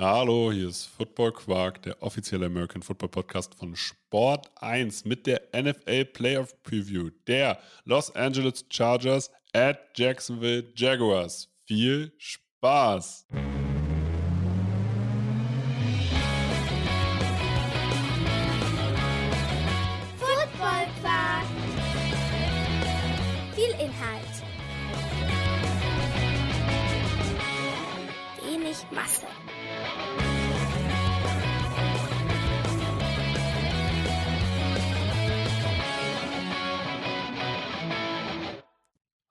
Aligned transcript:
Hallo, 0.00 0.50
hier 0.50 0.70
ist 0.70 0.86
Football 0.86 1.32
Quark, 1.32 1.82
der 1.82 2.02
offizielle 2.02 2.46
American 2.46 2.80
Football 2.80 3.10
Podcast 3.10 3.54
von 3.54 3.76
Sport 3.76 4.50
1 4.56 5.04
mit 5.04 5.26
der 5.26 5.42
NFL 5.52 6.06
Playoff 6.06 6.54
Preview 6.62 7.10
der 7.26 7.58
Los 7.84 8.10
Angeles 8.16 8.64
Chargers 8.70 9.30
at 9.52 9.78
Jacksonville 9.94 10.72
Jaguars. 10.74 11.50
Viel 11.66 12.14
Spaß! 12.16 13.26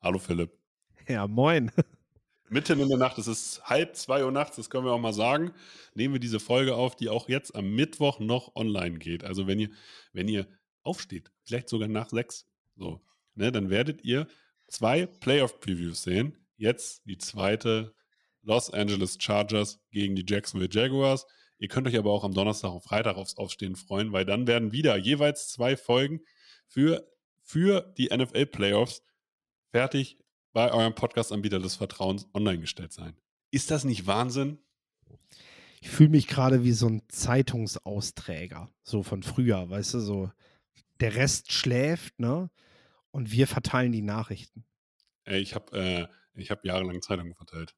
Hallo 0.09 0.17
Philipp. 0.17 0.57
Ja, 1.07 1.27
moin. 1.27 1.71
Mitten 2.49 2.79
in 2.79 2.89
der 2.89 2.97
Nacht, 2.97 3.19
es 3.19 3.27
ist 3.27 3.61
halb 3.65 3.95
zwei 3.95 4.25
Uhr 4.25 4.31
nachts, 4.31 4.55
das 4.55 4.71
können 4.71 4.83
wir 4.83 4.91
auch 4.91 4.99
mal 4.99 5.13
sagen, 5.13 5.53
nehmen 5.93 6.15
wir 6.15 6.19
diese 6.19 6.39
Folge 6.39 6.73
auf, 6.73 6.95
die 6.95 7.09
auch 7.09 7.29
jetzt 7.29 7.55
am 7.55 7.75
Mittwoch 7.75 8.19
noch 8.19 8.55
online 8.55 8.97
geht. 8.97 9.23
Also 9.23 9.45
wenn 9.45 9.59
ihr, 9.59 9.69
wenn 10.11 10.27
ihr 10.27 10.47
aufsteht, 10.81 11.29
vielleicht 11.43 11.69
sogar 11.69 11.87
nach 11.87 12.09
sechs, 12.09 12.47
so, 12.75 12.99
ne, 13.35 13.51
dann 13.51 13.69
werdet 13.69 14.03
ihr 14.03 14.25
zwei 14.67 15.05
Playoff-Previews 15.05 16.01
sehen. 16.01 16.35
Jetzt 16.57 17.05
die 17.05 17.19
zweite 17.19 17.93
Los 18.41 18.73
Angeles 18.73 19.15
Chargers 19.19 19.79
gegen 19.91 20.15
die 20.15 20.25
Jacksonville 20.27 20.71
Jaguars. 20.73 21.27
Ihr 21.59 21.67
könnt 21.67 21.87
euch 21.87 21.99
aber 21.99 22.11
auch 22.11 22.23
am 22.23 22.33
Donnerstag 22.33 22.71
und 22.71 22.81
Freitag 22.81 23.15
aufs 23.15 23.37
Aufstehen 23.37 23.75
freuen, 23.75 24.11
weil 24.11 24.25
dann 24.25 24.47
werden 24.47 24.71
wieder 24.71 24.97
jeweils 24.97 25.49
zwei 25.49 25.77
Folgen 25.77 26.21
für, 26.65 27.07
für 27.43 27.93
die 27.95 28.07
NFL-Playoffs 28.07 29.03
fertig 29.71 30.17
bei 30.53 30.71
eurem 30.71 30.95
Podcast-Anbieter 30.95 31.59
des 31.59 31.75
Vertrauens 31.75 32.27
online 32.33 32.59
gestellt 32.59 32.91
sein. 32.91 33.15
Ist 33.51 33.71
das 33.71 33.83
nicht 33.83 34.07
Wahnsinn? 34.07 34.59
Ich 35.81 35.89
fühle 35.89 36.09
mich 36.09 36.27
gerade 36.27 36.63
wie 36.63 36.73
so 36.73 36.87
ein 36.87 37.03
Zeitungsausträger, 37.07 38.69
so 38.83 39.03
von 39.03 39.23
früher, 39.23 39.69
weißt 39.69 39.95
du, 39.95 39.99
so 39.99 40.31
der 40.99 41.15
Rest 41.15 41.51
schläft, 41.51 42.19
ne? 42.19 42.49
Und 43.11 43.31
wir 43.31 43.47
verteilen 43.47 43.91
die 43.91 44.01
Nachrichten. 44.01 44.65
Ich 45.25 45.55
habe 45.55 46.07
äh, 46.35 46.43
hab 46.49 46.65
jahrelang 46.65 47.01
Zeitungen 47.01 47.33
verteilt. 47.33 47.73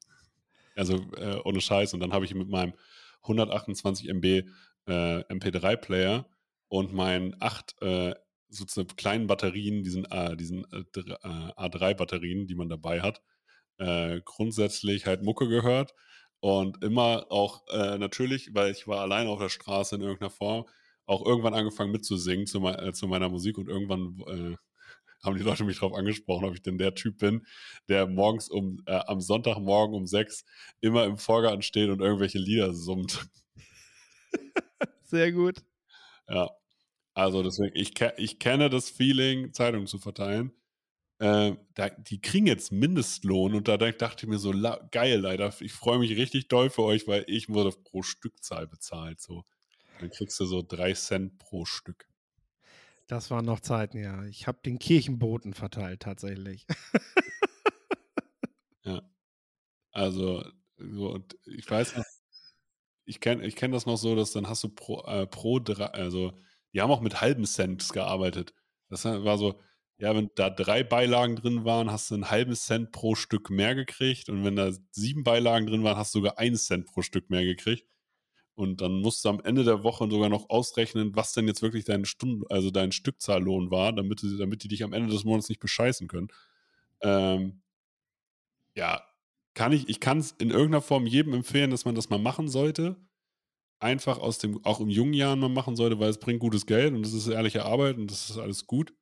Also 0.76 0.96
äh, 1.16 1.40
ohne 1.44 1.62
Scheiß. 1.62 1.94
Und 1.94 2.00
dann 2.00 2.12
habe 2.12 2.26
ich 2.26 2.34
mit 2.34 2.50
meinem 2.50 2.74
128 3.22 4.10
MB 4.10 4.26
äh, 4.88 5.24
MP3 5.30 5.78
Player 5.78 6.26
und 6.68 6.94
meinen 6.94 7.36
8 7.40 7.82
äh, 7.82 8.16
sozusagen 8.52 8.96
kleinen 8.96 9.28
Batterien, 9.28 9.84
diesen, 9.84 10.06
äh, 10.06 10.36
diesen 10.38 10.66
äh, 10.72 10.84
A3-Batterien, 10.98 12.48
die 12.48 12.56
man 12.56 12.70
dabei 12.70 13.02
hat, 13.02 13.22
äh, 13.78 14.22
grundsätzlich 14.26 15.06
halt 15.06 15.24
Mucke 15.24 15.48
gehört. 15.48 15.94
Und 16.40 16.84
immer 16.84 17.28
auch 17.30 17.68
äh, 17.70 17.98
natürlich, 17.98 18.54
weil 18.54 18.72
ich 18.72 18.88
war 18.88 19.02
alleine 19.02 19.30
auf 19.30 19.40
der 19.40 19.50
Straße 19.50 19.96
in 19.96 20.02
irgendeiner 20.02 20.32
Form, 20.32 20.66
auch 21.06 21.26
irgendwann 21.26 21.54
angefangen 21.54 21.92
mitzusingen 21.92 22.48
zu, 22.48 22.60
me 22.60 22.78
äh, 22.80 22.94
zu 22.94 23.08
meiner 23.08 23.30
Musik 23.30 23.58
und 23.58 23.70
irgendwann 23.70 24.18
äh, 24.28 24.56
haben 25.24 25.38
die 25.38 25.44
Leute 25.44 25.64
mich 25.64 25.80
darauf 25.80 25.96
angesprochen, 25.96 26.46
ob 26.46 26.54
ich 26.56 26.64
denn 26.64 26.78
der 26.78 26.96
Typ 26.96 27.20
bin, 27.20 27.46
der 27.90 28.08
morgens 28.08 28.50
um, 28.50 28.82
äh, 28.88 29.02
am 29.06 29.22
Sonntagmorgen 29.22 29.96
um 29.96 30.08
sechs 30.08 30.46
immer 30.80 31.06
im 31.06 31.18
Vorgarten 31.18 31.62
steht 31.62 31.90
und 31.90 32.02
irgendwelche 32.02 32.40
Lieder 32.40 32.74
summt. 32.74 33.28
Sehr 35.04 35.32
gut. 35.32 35.64
Ja. 36.28 36.50
Also 37.14 37.44
deswegen, 37.44 37.76
ich, 37.76 37.94
ich 38.18 38.40
kenne 38.40 38.70
das 38.70 38.90
Feeling, 38.90 39.54
Zeitungen 39.54 39.88
zu 39.88 39.98
verteilen. 39.98 40.52
Äh, 41.20 41.56
da, 41.76 41.90
die 41.90 42.20
kriegen 42.20 42.48
jetzt 42.48 42.72
Mindestlohn 42.72 43.54
und 43.54 43.68
da 43.68 43.78
dachte 43.78 44.26
ich 44.26 44.30
mir 44.30 44.40
so, 44.40 44.54
geil, 44.92 45.20
leider, 45.20 45.54
ich 45.60 45.74
freue 45.74 46.00
mich 46.00 46.18
richtig 46.18 46.48
doll 46.48 46.70
für 46.70 46.84
euch, 46.84 47.08
weil 47.08 47.26
ich 47.28 47.50
wurde 47.50 47.72
pro 47.72 48.02
Stückzahl 48.02 48.66
bezahlt. 48.66 49.22
So. 49.22 49.44
Dann 50.00 50.10
kriegst 50.10 50.40
du 50.40 50.46
so 50.46 50.64
drei 50.64 50.94
Cent 50.94 51.38
pro 51.38 51.66
Stück. 51.66 52.08
Das 53.08 53.30
waren 53.30 53.46
noch 53.46 53.60
Zeiten, 53.60 53.98
ja. 53.98 54.24
Ich 54.26 54.48
habe 54.48 54.60
den 54.66 54.80
Kirchenboten 54.80 55.54
verteilt, 55.54 56.00
tatsächlich. 56.00 56.66
ja. 58.84 59.02
Also, 59.92 60.44
so, 60.78 61.12
und 61.12 61.38
ich 61.46 61.70
weiß 61.70 61.98
noch, 61.98 62.06
ich 63.06 63.20
kenne 63.20 63.46
ich 63.46 63.56
kenn 63.56 63.72
das 63.72 63.86
noch 63.86 63.98
so, 63.98 64.16
dass 64.16 64.32
dann 64.32 64.48
hast 64.48 64.64
du 64.64 64.70
pro, 64.70 65.04
äh, 65.04 65.28
pro 65.28 65.60
drei, 65.60 65.88
also 65.88 66.34
die 66.74 66.82
haben 66.82 66.92
auch 66.92 67.02
mit 67.02 67.22
halben 67.22 67.46
Cent 67.46 67.90
gearbeitet. 67.90 68.54
Das 68.90 69.06
war 69.06 69.38
so, 69.38 69.60
ja, 69.98 70.16
wenn 70.16 70.30
da 70.36 70.50
drei 70.50 70.84
Beilagen 70.84 71.36
drin 71.36 71.64
waren, 71.66 71.92
hast 71.92 72.10
du 72.10 72.16
einen 72.16 72.30
halben 72.30 72.56
Cent 72.56 72.92
pro 72.92 73.16
Stück 73.16 73.50
mehr 73.50 73.76
gekriegt. 73.76 74.30
Und 74.30 74.44
wenn 74.44 74.56
da 74.56 74.72
sieben 74.92 75.24
Beilagen 75.24 75.68
drin 75.68 75.84
waren, 75.84 75.98
hast 75.98 76.16
du 76.16 76.20
sogar 76.20 76.40
einen 76.40 76.56
Cent 76.56 76.88
pro 76.88 77.02
Stück 77.02 77.30
mehr 77.30 77.44
gekriegt. 77.44 77.88
Und 78.56 78.82
dann 78.82 79.02
musst 79.02 79.24
du 79.24 79.30
am 79.30 79.40
Ende 79.42 79.64
der 79.64 79.84
Woche 79.84 80.10
sogar 80.10 80.30
noch 80.30 80.50
ausrechnen, 80.50 81.16
was 81.16 81.34
denn 81.34 81.48
jetzt 81.48 81.62
wirklich 81.62 81.86
dein 81.86 82.06
Stunden, 82.06 82.44
also 82.50 82.70
dein 82.70 82.92
Stückzahllohn 82.92 83.72
war, 83.72 83.94
damit, 83.94 84.24
damit 84.40 84.64
die 84.64 84.68
dich 84.68 84.84
am 84.84 84.94
Ende 84.94 85.12
des 85.12 85.24
Monats 85.24 85.50
nicht 85.50 85.62
bescheißen 85.62 86.08
können. 86.08 86.28
Ähm, 87.02 87.62
ja, 88.76 89.04
kann 89.54 89.72
ich, 89.72 89.90
ich 89.90 90.00
kann 90.00 90.20
es 90.20 90.32
in 90.32 90.50
irgendeiner 90.50 90.82
Form 90.82 91.06
jedem 91.06 91.34
empfehlen, 91.34 91.72
dass 91.72 91.86
man 91.86 91.96
das 91.96 92.10
mal 92.10 92.20
machen 92.20 92.48
sollte 92.48 92.98
einfach 93.82 94.20
aus 94.20 94.38
dem, 94.38 94.64
auch 94.64 94.80
in 94.80 94.90
jungen 94.90 95.14
Jahren 95.14 95.40
mal 95.40 95.50
machen 95.50 95.76
sollte, 95.76 96.00
weil 96.00 96.10
es 96.10 96.20
bringt 96.20 96.40
gutes 96.40 96.66
Geld 96.66 96.94
und 96.94 97.06
es 97.06 97.14
ist 97.14 97.28
ehrliche 97.28 97.66
Arbeit 97.66 97.98
und 97.98 98.10
das 98.10 98.30
ist 98.30 98.38
alles 98.38 98.68
gut. 98.68 98.94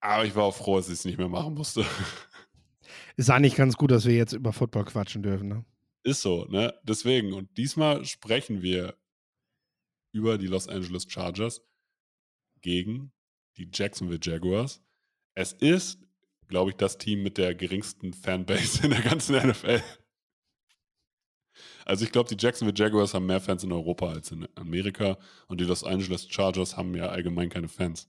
Aber 0.00 0.24
ich 0.24 0.34
war 0.34 0.44
auch 0.44 0.54
froh, 0.54 0.76
dass 0.76 0.88
ich 0.88 0.94
es 0.94 1.04
nicht 1.04 1.18
mehr 1.18 1.28
machen 1.28 1.54
musste. 1.54 1.86
Ist 3.16 3.30
eigentlich 3.30 3.54
ganz 3.54 3.76
gut, 3.76 3.90
dass 3.90 4.06
wir 4.06 4.14
jetzt 4.14 4.32
über 4.32 4.52
Football 4.52 4.86
quatschen 4.86 5.22
dürfen, 5.22 5.48
ne? 5.48 5.64
Ist 6.02 6.22
so, 6.22 6.46
ne? 6.46 6.74
Deswegen. 6.82 7.34
Und 7.34 7.56
diesmal 7.56 8.04
sprechen 8.04 8.62
wir 8.62 8.96
über 10.12 10.38
die 10.38 10.46
Los 10.46 10.66
Angeles 10.66 11.06
Chargers 11.08 11.62
gegen 12.62 13.12
die 13.58 13.68
Jacksonville 13.72 14.20
Jaguars. 14.20 14.82
Es 15.34 15.52
ist, 15.52 16.00
glaube 16.48 16.70
ich, 16.70 16.76
das 16.76 16.98
Team 16.98 17.22
mit 17.22 17.38
der 17.38 17.54
geringsten 17.54 18.12
Fanbase 18.12 18.82
in 18.84 18.90
der 18.90 19.02
ganzen 19.02 19.36
NFL. 19.36 19.82
Also 21.84 22.04
ich 22.04 22.12
glaube, 22.12 22.34
die 22.34 22.42
Jacksonville 22.42 22.76
Jaguars 22.76 23.14
haben 23.14 23.26
mehr 23.26 23.40
Fans 23.40 23.64
in 23.64 23.72
Europa 23.72 24.08
als 24.08 24.30
in 24.30 24.46
Amerika 24.54 25.18
und 25.48 25.60
die 25.60 25.64
Los 25.64 25.84
Angeles 25.84 26.26
Chargers 26.28 26.76
haben 26.76 26.94
ja 26.94 27.06
allgemein 27.06 27.48
keine 27.48 27.68
Fans. 27.68 28.08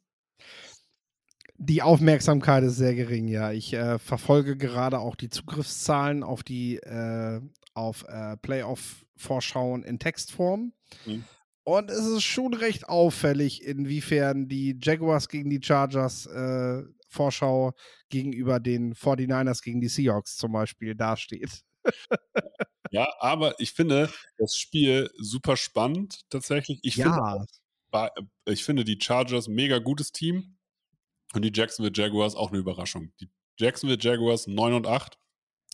Die 1.57 1.81
Aufmerksamkeit 1.81 2.63
ist 2.63 2.77
sehr 2.77 2.95
gering, 2.95 3.27
ja. 3.27 3.51
Ich 3.51 3.73
äh, 3.73 3.99
verfolge 3.99 4.57
gerade 4.57 4.99
auch 4.99 5.15
die 5.15 5.29
Zugriffszahlen 5.29 6.23
auf 6.23 6.43
die 6.43 6.77
äh, 6.77 7.41
auf 7.73 8.05
äh, 8.07 8.37
Playoff-Vorschauen 8.37 9.83
in 9.83 9.99
Textform. 9.99 10.73
Mhm. 11.05 11.23
Und 11.63 11.89
es 11.89 12.05
ist 12.05 12.23
schon 12.23 12.53
recht 12.53 12.89
auffällig, 12.89 13.63
inwiefern 13.63 14.47
die 14.49 14.77
Jaguars 14.81 15.29
gegen 15.29 15.49
die 15.49 15.61
Chargers 15.63 16.25
äh, 16.25 16.83
Vorschau 17.07 17.71
gegenüber 18.09 18.59
den 18.59 18.93
49ers 18.95 19.63
gegen 19.63 19.79
die 19.79 19.87
Seahawks 19.87 20.35
zum 20.35 20.51
Beispiel 20.51 20.95
dasteht. 20.95 21.63
Ja, 22.93 23.11
aber 23.17 23.59
ich 23.59 23.73
finde 23.73 24.13
das 24.37 24.55
Spiel 24.55 25.09
super 25.17 25.57
spannend 25.57 26.29
tatsächlich. 26.29 26.77
Ich, 26.83 26.95
ja. 26.95 27.43
finde, 27.91 28.11
ich 28.45 28.63
finde 28.63 28.83
die 28.83 28.99
Chargers 29.01 29.47
mega 29.47 29.79
gutes 29.79 30.11
Team 30.11 30.57
und 31.33 31.41
die 31.41 31.51
Jacksonville 31.51 31.91
Jaguars 31.95 32.35
auch 32.35 32.49
eine 32.49 32.59
Überraschung. 32.59 33.11
Die 33.19 33.31
Jacksonville 33.57 33.97
Jaguars 33.99 34.45
9 34.45 34.73
und 34.73 34.85
8, 34.85 35.17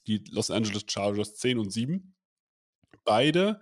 die 0.07 0.23
Los 0.31 0.49
Angeles 0.49 0.85
Chargers 0.87 1.35
10 1.35 1.59
und 1.59 1.71
7. 1.71 2.15
Beide, 3.03 3.59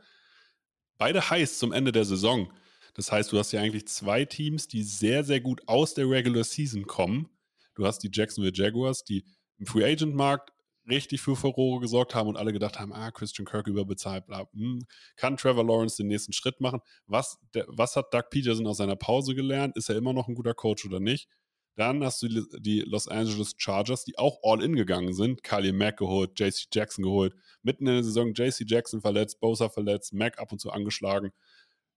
beide 1.00 1.28
heiß 1.28 1.58
zum 1.58 1.74
Ende 1.74 1.92
der 1.92 2.06
Saison. 2.06 2.54
Das 2.94 3.12
heißt, 3.12 3.32
du 3.32 3.40
hast 3.40 3.54
ja 3.54 3.62
eigentlich 3.62 3.88
zwei 3.88 4.24
Teams, 4.26 4.68
die 4.68 4.84
sehr, 4.84 5.24
sehr 5.24 5.42
gut 5.42 5.68
aus 5.68 5.96
der 5.96 6.08
Regular 6.08 6.44
Season 6.44 6.86
kommen. 6.86 7.28
Du 7.74 7.88
hast 7.88 8.04
die 8.04 8.12
Jacksonville 8.14 8.54
Jaguars, 8.56 9.04
die 9.04 9.26
im 9.58 9.66
Free 9.66 9.84
Agent 9.84 10.14
Markt 10.14 10.52
richtig 10.88 11.22
für 11.22 11.36
Furore 11.36 11.82
gesorgt 11.82 12.16
haben 12.16 12.30
und 12.30 12.38
alle 12.38 12.54
gedacht 12.54 12.80
haben, 12.80 12.94
ah, 12.94 13.12
Christian 13.12 13.46
Kirk 13.46 13.68
überbezahlt, 13.68 14.26
bla, 14.26 14.48
hm, 14.54 14.86
kann 15.16 15.38
Trevor 15.38 15.66
Lawrence 15.66 15.98
den 15.98 16.08
nächsten 16.08 16.34
Schritt 16.34 16.62
machen? 16.62 16.80
Was, 17.06 17.40
der, 17.54 17.66
was 17.68 17.96
hat 17.96 18.14
Doug 18.14 18.30
Peterson 18.30 18.68
aus 18.68 18.78
seiner 18.78 18.96
Pause 18.96 19.36
gelernt? 19.36 19.76
Ist 19.78 19.90
er 19.90 19.98
immer 19.98 20.14
noch 20.14 20.28
ein 20.28 20.36
guter 20.36 20.54
Coach 20.54 20.86
oder 20.86 21.00
nicht? 21.00 21.30
Dann 21.78 22.04
hast 22.04 22.24
du 22.24 22.28
die 22.60 22.80
Los 22.82 23.08
Angeles 23.08 23.54
Chargers, 23.56 24.04
die 24.04 24.18
auch 24.18 24.40
all 24.42 24.64
in 24.64 24.76
gegangen 24.76 25.14
sind. 25.14 25.44
Kali 25.44 25.72
Mack 25.72 25.98
geholt, 25.98 26.40
JC 26.40 26.66
Jackson 26.74 27.04
geholt. 27.04 27.36
Mitten 27.62 27.86
in 27.86 27.94
der 27.94 28.04
Saison 28.04 28.34
JC 28.34 28.66
Jackson 28.66 29.00
verletzt, 29.00 29.40
Bosa 29.40 29.70
verletzt, 29.70 30.12
Mack 30.12 30.40
ab 30.40 30.52
und 30.52 30.60
zu 30.60 30.72
angeschlagen. 30.72 31.32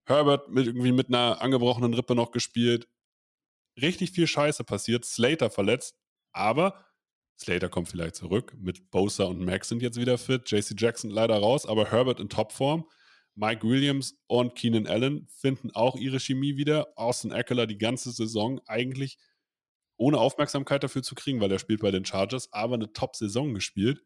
Herbert 0.04 0.50
mit 0.50 0.66
irgendwie 0.66 0.92
mit 0.92 1.08
einer 1.08 1.40
angebrochenen 1.40 1.94
Rippe 1.94 2.14
noch 2.14 2.30
gespielt. 2.30 2.88
Richtig 3.80 4.10
viel 4.10 4.26
Scheiße 4.26 4.64
passiert. 4.64 5.06
Slater 5.06 5.48
verletzt. 5.48 5.96
Aber 6.32 6.84
Slater 7.40 7.70
kommt 7.70 7.88
vielleicht 7.88 8.16
zurück. 8.16 8.54
Mit 8.58 8.90
Bosa 8.90 9.24
und 9.24 9.40
Max 9.40 9.68
sind 9.68 9.80
jetzt 9.80 9.98
wieder 9.98 10.18
fit. 10.18 10.50
JC 10.50 10.78
Jackson 10.78 11.10
leider 11.10 11.38
raus, 11.38 11.64
aber 11.64 11.90
Herbert 11.90 12.20
in 12.20 12.28
Topform. 12.28 12.84
Mike 13.34 13.66
Williams 13.66 14.18
und 14.26 14.54
Keenan 14.54 14.86
Allen 14.86 15.26
finden 15.28 15.70
auch 15.70 15.96
ihre 15.96 16.20
Chemie 16.20 16.56
wieder. 16.58 16.88
Austin 16.96 17.30
Eckler 17.30 17.66
die 17.66 17.78
ganze 17.78 18.12
Saison 18.12 18.60
eigentlich 18.66 19.16
ohne 19.96 20.18
Aufmerksamkeit 20.18 20.82
dafür 20.82 21.02
zu 21.02 21.14
kriegen, 21.14 21.40
weil 21.40 21.50
er 21.50 21.58
spielt 21.58 21.80
bei 21.80 21.90
den 21.90 22.04
Chargers, 22.04 22.52
aber 22.52 22.74
eine 22.74 22.92
Top-Saison 22.92 23.54
gespielt. 23.54 24.04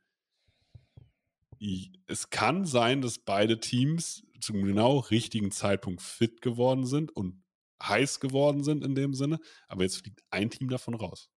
Es 2.06 2.30
kann 2.30 2.66
sein, 2.66 3.00
dass 3.00 3.18
beide 3.18 3.58
Teams 3.58 4.24
zum 4.40 4.62
genau 4.62 4.98
richtigen 4.98 5.50
Zeitpunkt 5.50 6.02
fit 6.02 6.40
geworden 6.40 6.86
sind 6.86 7.10
und 7.16 7.42
heiß 7.82 8.20
geworden 8.20 8.62
sind 8.62 8.84
in 8.84 8.94
dem 8.94 9.14
Sinne, 9.14 9.40
aber 9.66 9.82
jetzt 9.82 9.96
fliegt 9.96 10.22
ein 10.30 10.50
Team 10.50 10.68
davon 10.68 10.94
raus. 10.94 11.30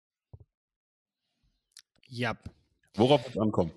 Ja. 2.08 2.36
Worauf 2.94 3.24
wird 3.24 3.36
es 3.36 3.40
ankommen? 3.40 3.72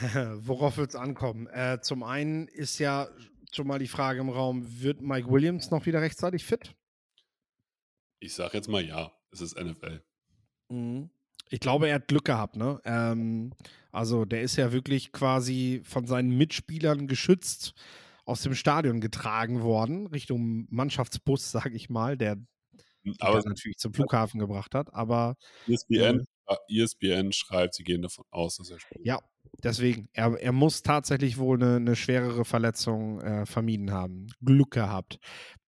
Worauf 0.46 0.76
wird 0.76 0.90
es 0.90 0.96
ankommen? 0.96 1.46
Äh, 1.48 1.80
zum 1.82 2.02
einen 2.02 2.48
ist 2.48 2.78
ja 2.78 3.08
schon 3.52 3.66
mal 3.66 3.78
die 3.78 3.88
Frage 3.88 4.20
im 4.20 4.28
Raum, 4.28 4.64
wird 4.82 5.00
Mike 5.00 5.30
Williams 5.30 5.70
noch 5.70 5.86
wieder 5.86 6.00
rechtzeitig 6.00 6.44
fit? 6.44 6.74
Ich 8.20 8.34
sage 8.34 8.56
jetzt 8.56 8.68
mal 8.68 8.84
ja, 8.84 9.12
es 9.30 9.40
ist 9.40 9.58
NFL. 9.58 10.02
Mhm. 10.68 11.10
Ich 11.50 11.60
glaube, 11.60 11.88
er 11.88 11.96
hat 11.96 12.08
Glück 12.08 12.24
gehabt, 12.24 12.56
ne? 12.56 12.80
Ähm, 12.84 13.52
also 13.90 14.24
der 14.24 14.42
ist 14.42 14.56
ja 14.56 14.72
wirklich 14.72 15.12
quasi 15.12 15.82
von 15.84 16.06
seinen 16.06 16.30
Mitspielern 16.36 17.06
geschützt 17.06 17.74
aus 18.24 18.42
dem 18.42 18.54
Stadion 18.54 19.00
getragen 19.00 19.62
worden, 19.62 20.06
Richtung 20.06 20.66
Mannschaftsbus, 20.70 21.50
sage 21.52 21.74
ich 21.74 21.90
mal, 21.90 22.16
der, 22.16 22.38
aber 23.18 23.42
natürlich 23.44 23.78
zum 23.78 23.92
Flughafen 23.92 24.40
gebracht 24.40 24.74
hat. 24.74 24.94
Aber 24.94 25.36
ESPN, 25.66 26.20
äh, 26.20 26.24
ESPN 26.68 27.32
schreibt, 27.32 27.74
sie 27.74 27.84
gehen 27.84 28.02
davon 28.02 28.24
aus, 28.30 28.56
dass 28.56 28.70
er 28.70 28.80
spielt. 28.80 29.06
Ja, 29.06 29.20
deswegen. 29.62 30.08
Er, 30.12 30.38
er 30.40 30.52
muss 30.52 30.82
tatsächlich 30.82 31.38
wohl 31.38 31.62
eine, 31.62 31.76
eine 31.76 31.96
schwerere 31.96 32.44
Verletzung 32.44 33.20
äh, 33.20 33.46
vermieden 33.46 33.92
haben. 33.92 34.28
Glück 34.44 34.72
gehabt. 34.72 35.18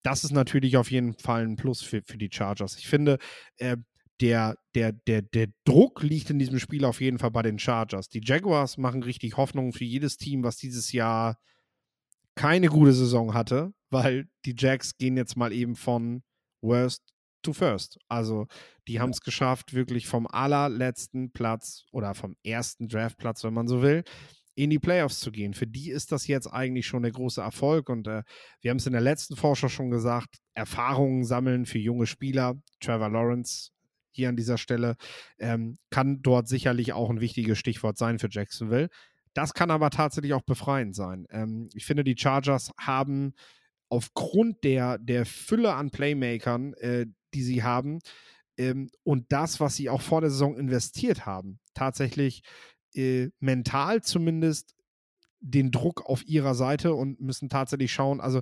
Das 0.02 0.24
ist 0.24 0.32
natürlich 0.32 0.76
auf 0.76 0.90
jeden 0.90 1.14
Fall 1.14 1.46
ein 1.46 1.56
Plus 1.56 1.82
für, 1.82 2.02
für 2.04 2.18
die 2.18 2.30
Chargers. 2.30 2.76
Ich 2.76 2.86
finde, 2.86 3.18
äh, 3.56 3.76
der, 4.20 4.56
der, 4.74 4.92
der, 4.92 5.22
der 5.22 5.48
Druck 5.64 6.02
liegt 6.02 6.30
in 6.30 6.38
diesem 6.38 6.58
Spiel 6.58 6.84
auf 6.84 7.00
jeden 7.00 7.18
Fall 7.18 7.30
bei 7.30 7.42
den 7.42 7.58
Chargers. 7.58 8.08
Die 8.08 8.20
Jaguars 8.22 8.78
machen 8.78 9.02
richtig 9.02 9.36
Hoffnung 9.36 9.72
für 9.72 9.84
jedes 9.84 10.16
Team, 10.16 10.44
was 10.44 10.56
dieses 10.56 10.92
Jahr 10.92 11.38
keine 12.36 12.68
gute 12.68 12.92
Saison 12.92 13.34
hatte, 13.34 13.72
weil 13.90 14.28
die 14.44 14.54
Jacks 14.56 14.96
gehen 14.96 15.16
jetzt 15.16 15.36
mal 15.36 15.52
eben 15.52 15.76
von 15.76 16.22
Worst 16.60 17.13
to 17.44 17.52
First. 17.52 17.99
Also 18.08 18.46
die 18.88 19.00
haben 19.00 19.11
es 19.11 19.20
geschafft, 19.20 19.75
wirklich 19.75 20.06
vom 20.06 20.26
allerletzten 20.26 21.31
Platz 21.32 21.85
oder 21.93 22.14
vom 22.14 22.37
ersten 22.44 22.88
Draftplatz, 22.88 23.44
wenn 23.44 23.55
man 23.55 23.69
so 23.69 23.82
will, 23.82 24.05
in 24.56 24.70
die 24.70 24.79
Playoffs 24.79 25.20
zu 25.20 25.32
gehen. 25.32 25.55
Für 25.55 25.67
die 25.67 25.91
ist 25.91 26.12
das 26.12 26.26
jetzt 26.26 26.46
eigentlich 26.46 26.87
schon 26.87 27.02
der 27.02 27.12
große 27.12 27.41
Erfolg. 27.41 27.88
Und 27.88 28.06
äh, 28.06 28.23
wir 28.61 28.70
haben 28.70 28.79
es 28.79 28.87
in 28.87 28.93
der 28.93 29.02
letzten 29.02 29.37
Vorschau 29.37 29.69
schon 29.69 29.91
gesagt, 29.91 30.38
Erfahrungen 30.55 31.25
sammeln 31.25 31.67
für 31.67 31.79
junge 31.79 32.06
Spieler. 32.06 32.55
Trevor 32.81 33.11
Lawrence 33.11 33.70
hier 34.12 34.29
an 34.29 34.37
dieser 34.37 34.58
Stelle 34.58 34.96
ähm, 35.38 35.76
kann 35.91 36.23
dort 36.23 36.49
sicherlich 36.49 36.93
auch 36.93 37.11
ein 37.11 37.20
wichtiges 37.20 37.58
Stichwort 37.58 37.99
sein 37.99 38.19
für 38.19 38.29
Jacksonville. 38.31 38.88
Das 39.35 39.55
kann 39.55 39.73
aber 39.73 39.91
tatsächlich 39.91 40.32
auch 40.35 40.43
befreiend 40.43 40.94
sein. 40.94 41.26
Ähm, 41.31 41.69
ich 41.75 41.85
finde, 41.85 42.05
die 42.05 42.17
Chargers 42.17 42.70
haben 42.79 43.35
aufgrund 43.88 44.62
der, 44.62 44.99
der 44.99 45.26
Fülle 45.26 45.75
an 45.75 45.91
Playmakern, 45.91 46.75
äh, 46.75 47.06
die 47.34 47.42
sie 47.42 47.62
haben, 47.62 48.00
ähm, 48.56 48.90
und 49.02 49.32
das, 49.32 49.60
was 49.60 49.76
sie 49.76 49.90
auch 49.90 50.00
vor 50.00 50.20
der 50.20 50.31
Saison 50.31 50.56
investiert 50.56 51.26
haben, 51.26 51.58
tatsächlich 51.75 52.42
äh, 52.94 53.31
mental 53.40 54.02
zumindest 54.02 54.75
den 55.40 55.70
Druck 55.70 56.06
auf 56.06 56.25
ihrer 56.25 56.54
Seite 56.54 56.94
und 56.94 57.20
müssen 57.20 57.48
tatsächlich 57.48 57.92
schauen, 57.92 58.20
also 58.20 58.40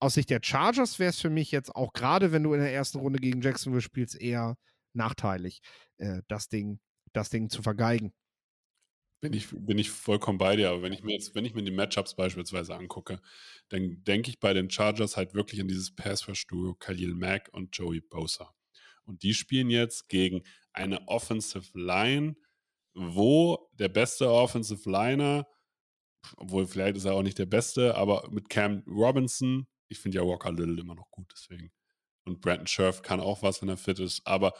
aus 0.00 0.14
Sicht 0.14 0.30
der 0.30 0.40
Chargers 0.42 0.98
wäre 0.98 1.10
es 1.10 1.20
für 1.20 1.30
mich 1.30 1.52
jetzt 1.52 1.74
auch 1.76 1.92
gerade, 1.92 2.32
wenn 2.32 2.42
du 2.42 2.54
in 2.54 2.60
der 2.60 2.72
ersten 2.72 2.98
Runde 2.98 3.20
gegen 3.20 3.40
Jacksonville 3.40 3.82
spielst, 3.82 4.20
eher 4.20 4.56
nachteilig, 4.94 5.60
äh, 5.98 6.22
das 6.28 6.48
Ding, 6.48 6.80
das 7.12 7.30
Ding 7.30 7.50
zu 7.50 7.62
vergeigen. 7.62 8.12
Bin 9.22 9.34
ich, 9.34 9.46
bin 9.52 9.78
ich 9.78 9.88
vollkommen 9.90 10.38
bei 10.38 10.56
dir, 10.56 10.70
aber 10.70 10.82
wenn 10.82 10.92
ich 10.92 11.04
mir 11.04 11.12
jetzt, 11.12 11.36
wenn 11.36 11.44
ich 11.44 11.54
mir 11.54 11.62
die 11.62 11.70
Matchups 11.70 12.16
beispielsweise 12.16 12.74
angucke, 12.74 13.20
dann 13.68 14.02
denke 14.02 14.30
ich 14.30 14.40
bei 14.40 14.52
den 14.52 14.68
Chargers 14.68 15.16
halt 15.16 15.32
wirklich 15.34 15.60
an 15.60 15.68
dieses 15.68 15.94
Pass-Rush-Duo 15.94 16.74
Khalil 16.74 17.14
Mack 17.14 17.48
und 17.52 17.76
Joey 17.76 18.00
Bosa. 18.00 18.52
Und 19.04 19.22
die 19.22 19.32
spielen 19.34 19.70
jetzt 19.70 20.08
gegen 20.08 20.42
eine 20.72 21.06
Offensive 21.06 21.78
Line, 21.78 22.34
wo 22.94 23.70
der 23.74 23.90
beste 23.90 24.28
Offensive 24.28 24.90
Liner, 24.90 25.46
obwohl 26.36 26.66
vielleicht 26.66 26.96
ist 26.96 27.04
er 27.04 27.14
auch 27.14 27.22
nicht 27.22 27.38
der 27.38 27.46
beste, 27.46 27.94
aber 27.96 28.28
mit 28.32 28.48
Cam 28.48 28.82
Robinson, 28.88 29.68
ich 29.88 30.00
finde 30.00 30.18
ja 30.18 30.24
Walker 30.26 30.52
Little 30.52 30.80
immer 30.80 30.96
noch 30.96 31.10
gut, 31.12 31.30
deswegen. 31.32 31.70
Und 32.24 32.40
Brandon 32.40 32.66
Scherf 32.66 33.02
kann 33.02 33.20
auch 33.20 33.42
was, 33.42 33.62
wenn 33.62 33.68
er 33.68 33.76
fit 33.76 34.00
ist, 34.00 34.26
aber 34.26 34.52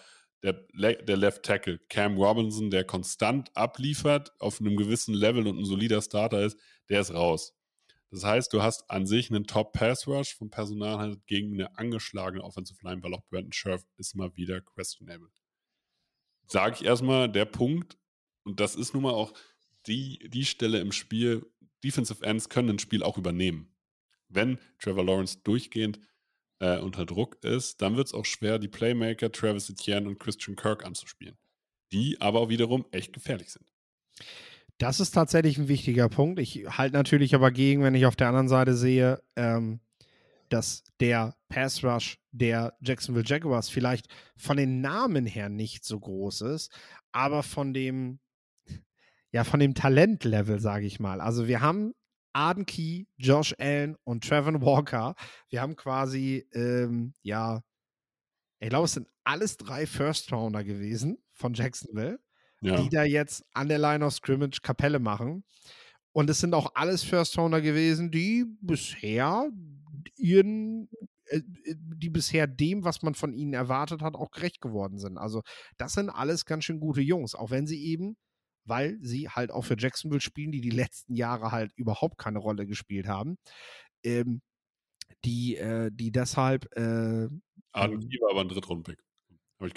der, 0.43 0.53
der 0.53 1.17
Left 1.17 1.45
Tackle, 1.45 1.79
Cam 1.89 2.17
Robinson, 2.17 2.71
der 2.71 2.85
konstant 2.85 3.57
abliefert 3.57 4.33
auf 4.41 4.61
einem 4.61 4.77
gewissen 4.77 5.15
Level 5.15 5.47
und 5.47 5.59
ein 5.59 5.65
solider 5.65 6.03
Starter 6.03 6.43
ist, 6.45 6.59
der 6.89 7.01
ist 7.01 7.15
raus. 7.15 7.55
Das 8.11 8.25
heißt, 8.25 8.53
du 8.53 8.63
hast 8.63 8.91
an 8.91 9.07
sich 9.07 9.31
einen 9.31 9.47
Top-Pass-Rush 9.47 10.35
vom 10.35 10.51
Personal 10.51 10.99
halt 10.99 11.27
gegen 11.27 11.55
eine 11.55 11.79
angeschlagene 11.79 12.45
Offensive 12.45 12.79
Line, 12.83 13.03
weil 13.03 13.15
auch 13.15 13.25
Brandon 13.31 13.53
Scherf 13.53 13.83
ist 13.97 14.15
mal 14.15 14.37
wieder 14.37 14.61
questionable. 14.61 15.31
Sage 16.47 16.77
ich 16.77 16.85
erstmal, 16.85 17.31
der 17.31 17.47
Punkt, 17.47 17.97
und 18.43 18.61
das 18.61 18.75
ist 18.75 18.93
nun 18.93 19.05
mal 19.05 19.15
auch 19.15 19.33
die, 19.87 20.29
die 20.29 20.45
Stelle 20.45 20.81
im 20.81 20.93
Spiel, 20.93 21.47
Defensive 21.83 22.23
Ends 22.25 22.49
können 22.49 22.71
ein 22.71 22.79
Spiel 22.79 23.03
auch 23.03 23.17
übernehmen. 23.17 23.75
Wenn 24.29 24.59
Trevor 24.79 25.05
Lawrence 25.05 25.41
durchgehend 25.43 25.99
äh, 26.63 26.79
unter 26.79 27.05
Druck 27.05 27.43
ist, 27.43 27.83
dann 27.83 27.97
wird 27.97 28.07
es 28.07 28.15
auch 28.15 28.25
schwer, 28.25 28.59
die 28.59 28.69
Playmaker 28.69 29.33
Travis 29.33 29.69
Etienne 29.69 30.09
und 30.09 30.21
Christian 30.21 30.57
Kirk 30.57 30.87
anzuspielen, 30.87 31.37
die 31.91 32.21
aber 32.21 32.41
auch 32.41 32.49
wiederum 32.49 32.87
echt 32.93 33.13
gefährlich 33.13 33.51
sind. 33.51 33.67
Das 34.79 35.01
ist 35.01 35.11
tatsächlich 35.11 35.59
ein 35.59 35.69
wichtiger 35.69 36.09
Punkt. 36.09 36.39
Ich 36.39 36.65
halte 36.67 36.97
natürlich 36.97 37.35
aber 37.35 37.51
gegen, 37.51 37.83
wenn 37.83 37.97
ich 37.97 38.07
auf 38.07 38.17
der 38.17 38.29
anderen 38.29 38.49
Seite 38.49 38.75
sehe, 38.77 39.23
ähm, 39.37 39.81
dass 40.49 40.85
der 41.01 41.35
Pass 41.49 41.83
Rush 41.83 42.19
der 42.31 42.77
Jacksonville 42.81 43.27
Jaguars 43.27 43.69
vielleicht 43.69 44.07
von 44.37 44.57
den 44.57 44.81
Namen 44.81 45.27
her 45.27 45.49
nicht 45.49 45.85
so 45.85 45.99
groß 45.99 46.43
ist, 46.43 46.73
aber 47.11 47.43
von 47.43 47.75
dem 47.75 48.21
ja 49.33 49.45
von 49.45 49.61
dem 49.61 49.75
Talentlevel, 49.75 50.61
sage 50.61 50.87
ich 50.87 51.01
mal. 51.01 51.21
Also 51.21 51.49
wir 51.49 51.61
haben 51.61 51.95
Arden 52.33 52.67
Key, 52.67 53.05
Josh 53.17 53.55
Allen 53.59 53.97
und 54.05 54.25
Trevor 54.25 54.61
Walker. 54.61 55.15
Wir 55.49 55.61
haben 55.61 55.77
quasi, 55.77 56.47
ähm, 56.53 57.15
ja, 57.23 57.63
ich 58.61 58.69
glaube, 58.69 58.85
es 58.85 58.93
sind 58.93 59.09
alles 59.25 59.57
drei 59.57 59.87
First-Rounder 59.87 60.65
gewesen 60.65 61.19
von 61.33 61.55
Jacksonville, 61.55 62.19
ja. 62.61 62.81
die 62.81 62.89
da 62.89 63.03
jetzt 63.05 63.45
an 63.53 63.69
der 63.69 63.79
Line 63.79 64.05
of 64.05 64.15
Scrimmage 64.15 64.61
Kapelle 64.63 64.99
machen. 64.99 65.45
Und 66.13 66.31
es 66.31 66.41
sind 66.41 66.55
auch 66.55 66.73
alles 66.75 67.03
First-Rounder 67.03 67.61
gewesen, 67.61 68.11
die 68.11 68.45
bisher 68.61 69.51
ihren 70.17 70.89
äh, 71.27 71.41
die 71.75 72.11
bisher 72.11 72.47
dem, 72.47 72.85
was 72.85 73.03
man 73.03 73.15
von 73.15 73.33
ihnen 73.33 73.55
erwartet 73.55 74.03
hat, 74.03 74.15
auch 74.15 74.31
gerecht 74.31 74.61
geworden 74.61 74.99
sind. 74.99 75.19
Also 75.19 75.43
das 75.79 75.95
sind 75.95 76.11
alles 76.11 76.45
ganz 76.45 76.65
schön 76.65 76.81
gute 76.81 77.01
Jungs, 77.01 77.35
auch 77.35 77.51
wenn 77.51 77.67
sie 77.67 77.83
eben 77.85 78.17
weil 78.65 78.99
sie 79.01 79.29
halt 79.29 79.51
auch 79.51 79.63
für 79.63 79.77
Jacksonville 79.79 80.21
spielen, 80.21 80.53
die 80.53 80.61
die 80.61 80.71
letzten 80.71 81.15
Jahre 81.15 81.53
halt 81.53 81.73
überhaupt 81.77 82.19
keine 82.19 82.39
Rolle 82.39 82.67
gespielt 82.67 83.09
haben. 83.09 83.39
Ähm, 84.05 84.41
die, 85.25 85.57
äh, 85.57 85.91
die 85.93 86.13
deshalb. 86.13 86.67
Äh, 86.77 87.29
Anki 87.73 88.19
war 88.21 88.31
aber 88.31 88.41
ein 88.43 88.49
Drittrundpick. 88.49 88.99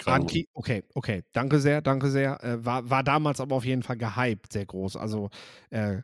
Anki, 0.04 0.48
okay, 0.52 0.82
okay. 0.94 1.22
Danke 1.32 1.60
sehr, 1.60 1.80
danke 1.80 2.10
sehr. 2.10 2.42
Äh, 2.42 2.64
war, 2.64 2.90
war 2.90 3.04
damals 3.04 3.40
aber 3.40 3.54
auf 3.54 3.64
jeden 3.64 3.84
Fall 3.84 3.96
gehypt, 3.96 4.52
sehr 4.52 4.66
groß. 4.66 4.96
Also 4.96 5.30
äh, 5.70 6.02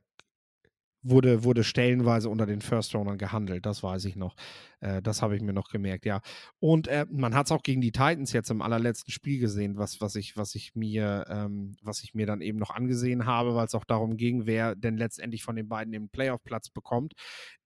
wurde, 1.03 1.45
wurde 1.45 1.65
stellenweise 1.65 2.29
unter 2.29 2.47
den 2.47 2.61
First 2.61 2.95
Roundern 2.95 3.19
gehandelt, 3.19 3.67
das 3.67 3.83
weiß 3.83 4.05
ich 4.05 4.17
noch. 4.17 4.37
Äh, 4.81 5.03
das 5.03 5.21
habe 5.23 5.37
ich 5.37 5.43
mir 5.43 5.53
noch 5.53 5.69
gemerkt, 5.69 6.07
ja. 6.07 6.21
Und 6.61 6.89
äh, 6.89 7.07
man 7.11 7.35
hat 7.35 7.47
es 7.47 7.53
auch 7.53 7.63
gegen 7.63 7.81
die 7.81 7.93
Titans 7.93 8.33
jetzt 8.33 8.51
im 8.51 8.63
allerletzten 8.63 9.13
Spiel 9.13 9.41
gesehen, 9.41 9.77
was, 9.77 10.01
was, 10.01 10.15
ich, 10.15 10.37
was, 10.37 10.55
ich 10.55 10.75
mir, 10.75 11.25
ähm, 11.29 11.77
was 11.83 12.03
ich 12.05 12.15
mir 12.15 12.27
dann 12.27 12.41
eben 12.41 12.59
noch 12.59 12.71
angesehen 12.71 13.27
habe, 13.27 13.55
weil 13.55 13.67
es 13.67 13.75
auch 13.75 13.85
darum 13.85 14.17
ging, 14.17 14.47
wer 14.47 14.77
denn 14.77 14.97
letztendlich 14.97 15.43
von 15.43 15.57
den 15.57 15.69
beiden 15.69 15.93
den 15.93 16.09
Playoff-Platz 16.09 16.71
bekommt. 16.71 17.15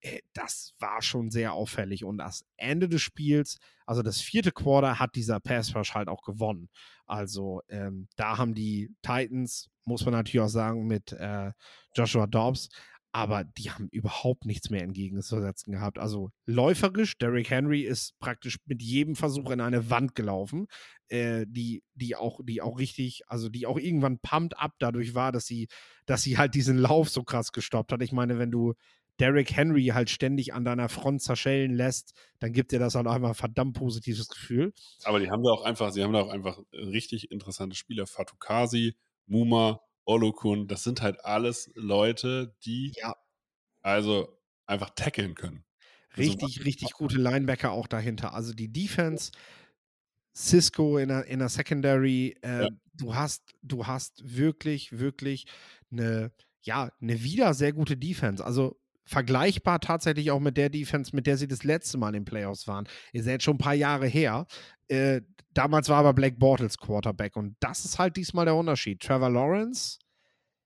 Äh, 0.01 0.21
das 0.33 0.75
war 0.79 1.03
schon 1.03 1.31
sehr 1.31 1.53
auffällig. 1.53 2.05
Und 2.05 2.19
das 2.19 2.45
Ende 2.57 2.89
des 2.89 3.03
Spiels, 3.03 3.59
also 3.85 4.03
das 4.03 4.21
vierte 4.21 4.53
Quarter, 4.53 4.99
hat 4.99 5.15
dieser 5.15 5.41
Pass 5.41 5.75
Rush 5.75 5.95
halt 5.95 6.09
auch 6.09 6.23
gewonnen. 6.23 6.69
Also 7.07 7.63
ähm, 7.69 8.09
da 8.17 8.39
haben 8.39 8.55
die 8.55 8.91
Titans, 9.03 9.71
muss 9.85 10.05
man 10.05 10.15
natürlich 10.15 10.45
auch 10.45 10.49
sagen, 10.49 10.87
mit 10.87 11.13
äh, 11.13 11.53
Joshua 11.95 12.27
Dobbs, 12.27 12.69
aber 13.17 13.45
die 13.45 13.71
haben 13.71 13.89
überhaupt 13.89 14.45
nichts 14.45 14.69
mehr 14.69 14.83
entgegenzusetzen 14.83 15.73
gehabt. 15.73 15.99
Also 15.99 16.33
läuferisch, 16.45 17.17
Derrick 17.17 17.49
Henry 17.49 17.81
ist 17.81 18.19
praktisch 18.19 18.59
mit 18.67 18.83
jedem 18.83 19.17
Versuch 19.17 19.51
in 19.51 19.63
eine 19.63 19.89
Wand 19.89 20.15
gelaufen, 20.15 20.67
äh, 21.09 21.47
die, 21.49 21.83
die 21.95 22.15
auch, 22.15 22.41
die 22.45 22.61
auch 22.61 22.79
richtig, 22.79 23.23
also 23.27 23.49
die 23.49 23.65
auch 23.65 23.79
irgendwann 23.79 24.19
pumped 24.19 24.59
up 24.59 24.73
dadurch 24.81 25.15
war, 25.15 25.33
dass 25.33 25.47
sie, 25.47 25.69
dass 26.05 26.25
sie 26.25 26.37
halt 26.37 26.55
diesen 26.55 26.77
Lauf 26.77 27.09
so 27.09 27.23
krass 27.23 27.53
gestoppt 27.53 27.91
hat. 27.91 28.03
Ich 28.03 28.13
meine, 28.13 28.39
wenn 28.39 28.51
du 28.51 28.75
Derrick 29.19 29.57
Henry 29.57 29.87
halt 29.95 30.11
ständig 30.11 30.53
an 30.53 30.67
deiner 30.67 30.91
Front 30.91 31.23
zerschellen 31.23 31.73
lässt, 31.73 32.13
dann 32.39 32.53
gibt 32.53 32.71
dir 32.71 32.79
das 32.79 32.97
halt 32.97 33.07
einfach 33.07 33.31
ein 33.31 33.35
verdammt 33.35 33.79
positives 33.79 34.29
Gefühl. 34.29 34.75
Aber 35.05 35.21
die 35.21 35.31
haben 35.31 35.43
da 35.43 35.53
auch 35.53 35.65
einfach, 35.65 35.91
sie 35.91 36.05
haben 36.05 36.13
da 36.13 36.21
auch 36.21 36.29
einfach 36.29 36.59
richtig 36.71 37.31
interessante 37.31 37.77
Spieler. 37.77 38.07
Fatukasi, 38.07 38.95
Muma, 39.27 39.81
Olokun, 40.07 40.69
das 40.69 40.85
sind 40.85 41.03
halt 41.03 41.25
alles 41.25 41.71
Leute, 41.75 42.57
die 42.65 42.93
ja. 42.97 43.15
also 43.83 44.41
einfach 44.67 44.91
tackeln 44.91 45.35
können. 45.35 45.65
Richtig, 46.17 46.43
also, 46.43 46.63
richtig 46.63 46.93
gute 46.93 47.19
Linebacker 47.19 47.73
auch 47.73 47.87
dahinter. 47.87 48.33
Also 48.33 48.55
die 48.55 48.73
Defense, 48.73 49.33
Cisco 50.35 50.99
in 50.99 51.09
der, 51.09 51.27
in 51.27 51.41
der 51.41 51.49
Secondary, 51.49 52.37
äh, 52.43 52.63
ja. 52.63 52.69
du 52.95 53.15
hast, 53.15 53.55
du 53.63 53.87
hast 53.87 54.23
wirklich, 54.25 54.99
wirklich 54.99 55.47
eine, 55.91 56.33
ja, 56.63 56.91
eine 57.01 57.23
wieder 57.23 57.53
sehr 57.55 57.73
gute 57.73 57.97
Defense. 57.97 58.45
Also 58.45 58.81
vergleichbar 59.05 59.81
tatsächlich 59.81 60.31
auch 60.31 60.41
mit 60.41 60.57
der 60.57 60.69
Defense, 60.69 61.15
mit 61.15 61.27
der 61.27 61.37
sie 61.37 61.47
das 61.47 61.65
letzte 61.65 61.97
Mal 61.97 62.09
in 62.09 62.15
den 62.15 62.25
Playoffs 62.25 62.67
waren. 62.67 62.89
Ihr 63.13 63.23
seid 63.23 63.43
schon 63.43 63.55
ein 63.55 63.59
paar 63.59 63.75
Jahre 63.75 64.07
her. 64.07 64.47
Äh, 64.89 65.23
damals 65.53 65.89
war 65.89 65.99
aber 65.99 66.13
Black 66.13 66.39
Bortles 66.39 66.79
Quarterback 66.79 67.37
und 67.37 67.57
das 67.61 67.85
ist 67.85 67.99
halt 67.99 68.17
diesmal 68.17 68.45
der 68.45 68.55
Unterschied. 68.55 69.01
Trevor 69.01 69.31
Lawrence 69.31 69.99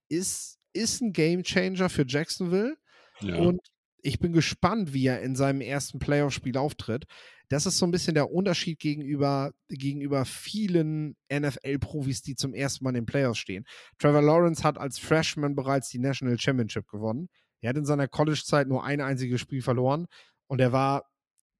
ist, 0.09 0.59
ist 0.73 1.01
ein 1.01 1.13
Game 1.13 1.43
Changer 1.43 1.89
für 1.89 2.05
Jacksonville 2.07 2.75
ja. 3.21 3.35
und 3.37 3.59
ich 4.03 4.19
bin 4.19 4.33
gespannt, 4.33 4.93
wie 4.93 5.05
er 5.05 5.21
in 5.21 5.35
seinem 5.35 5.61
ersten 5.61 5.99
Playoff-Spiel 5.99 6.57
auftritt. 6.57 7.05
Das 7.49 7.65
ist 7.65 7.77
so 7.77 7.85
ein 7.85 7.91
bisschen 7.91 8.15
der 8.15 8.31
Unterschied 8.31 8.79
gegenüber, 8.79 9.51
gegenüber 9.69 10.25
vielen 10.25 11.17
NFL-Profis, 11.31 12.21
die 12.21 12.35
zum 12.35 12.53
ersten 12.53 12.83
Mal 12.83 12.91
in 12.91 13.01
den 13.01 13.05
Playoffs 13.05 13.39
stehen. 13.39 13.65
Trevor 13.99 14.21
Lawrence 14.21 14.63
hat 14.63 14.77
als 14.77 14.99
Freshman 14.99 15.55
bereits 15.55 15.89
die 15.89 15.99
National 15.99 16.39
Championship 16.39 16.87
gewonnen. 16.87 17.27
Er 17.61 17.69
hat 17.69 17.77
in 17.77 17.85
seiner 17.85 18.07
College-Zeit 18.07 18.67
nur 18.67 18.83
ein 18.83 19.01
einziges 19.01 19.41
Spiel 19.41 19.61
verloren 19.61 20.07
und 20.47 20.61
er 20.61 20.71
war, 20.71 21.03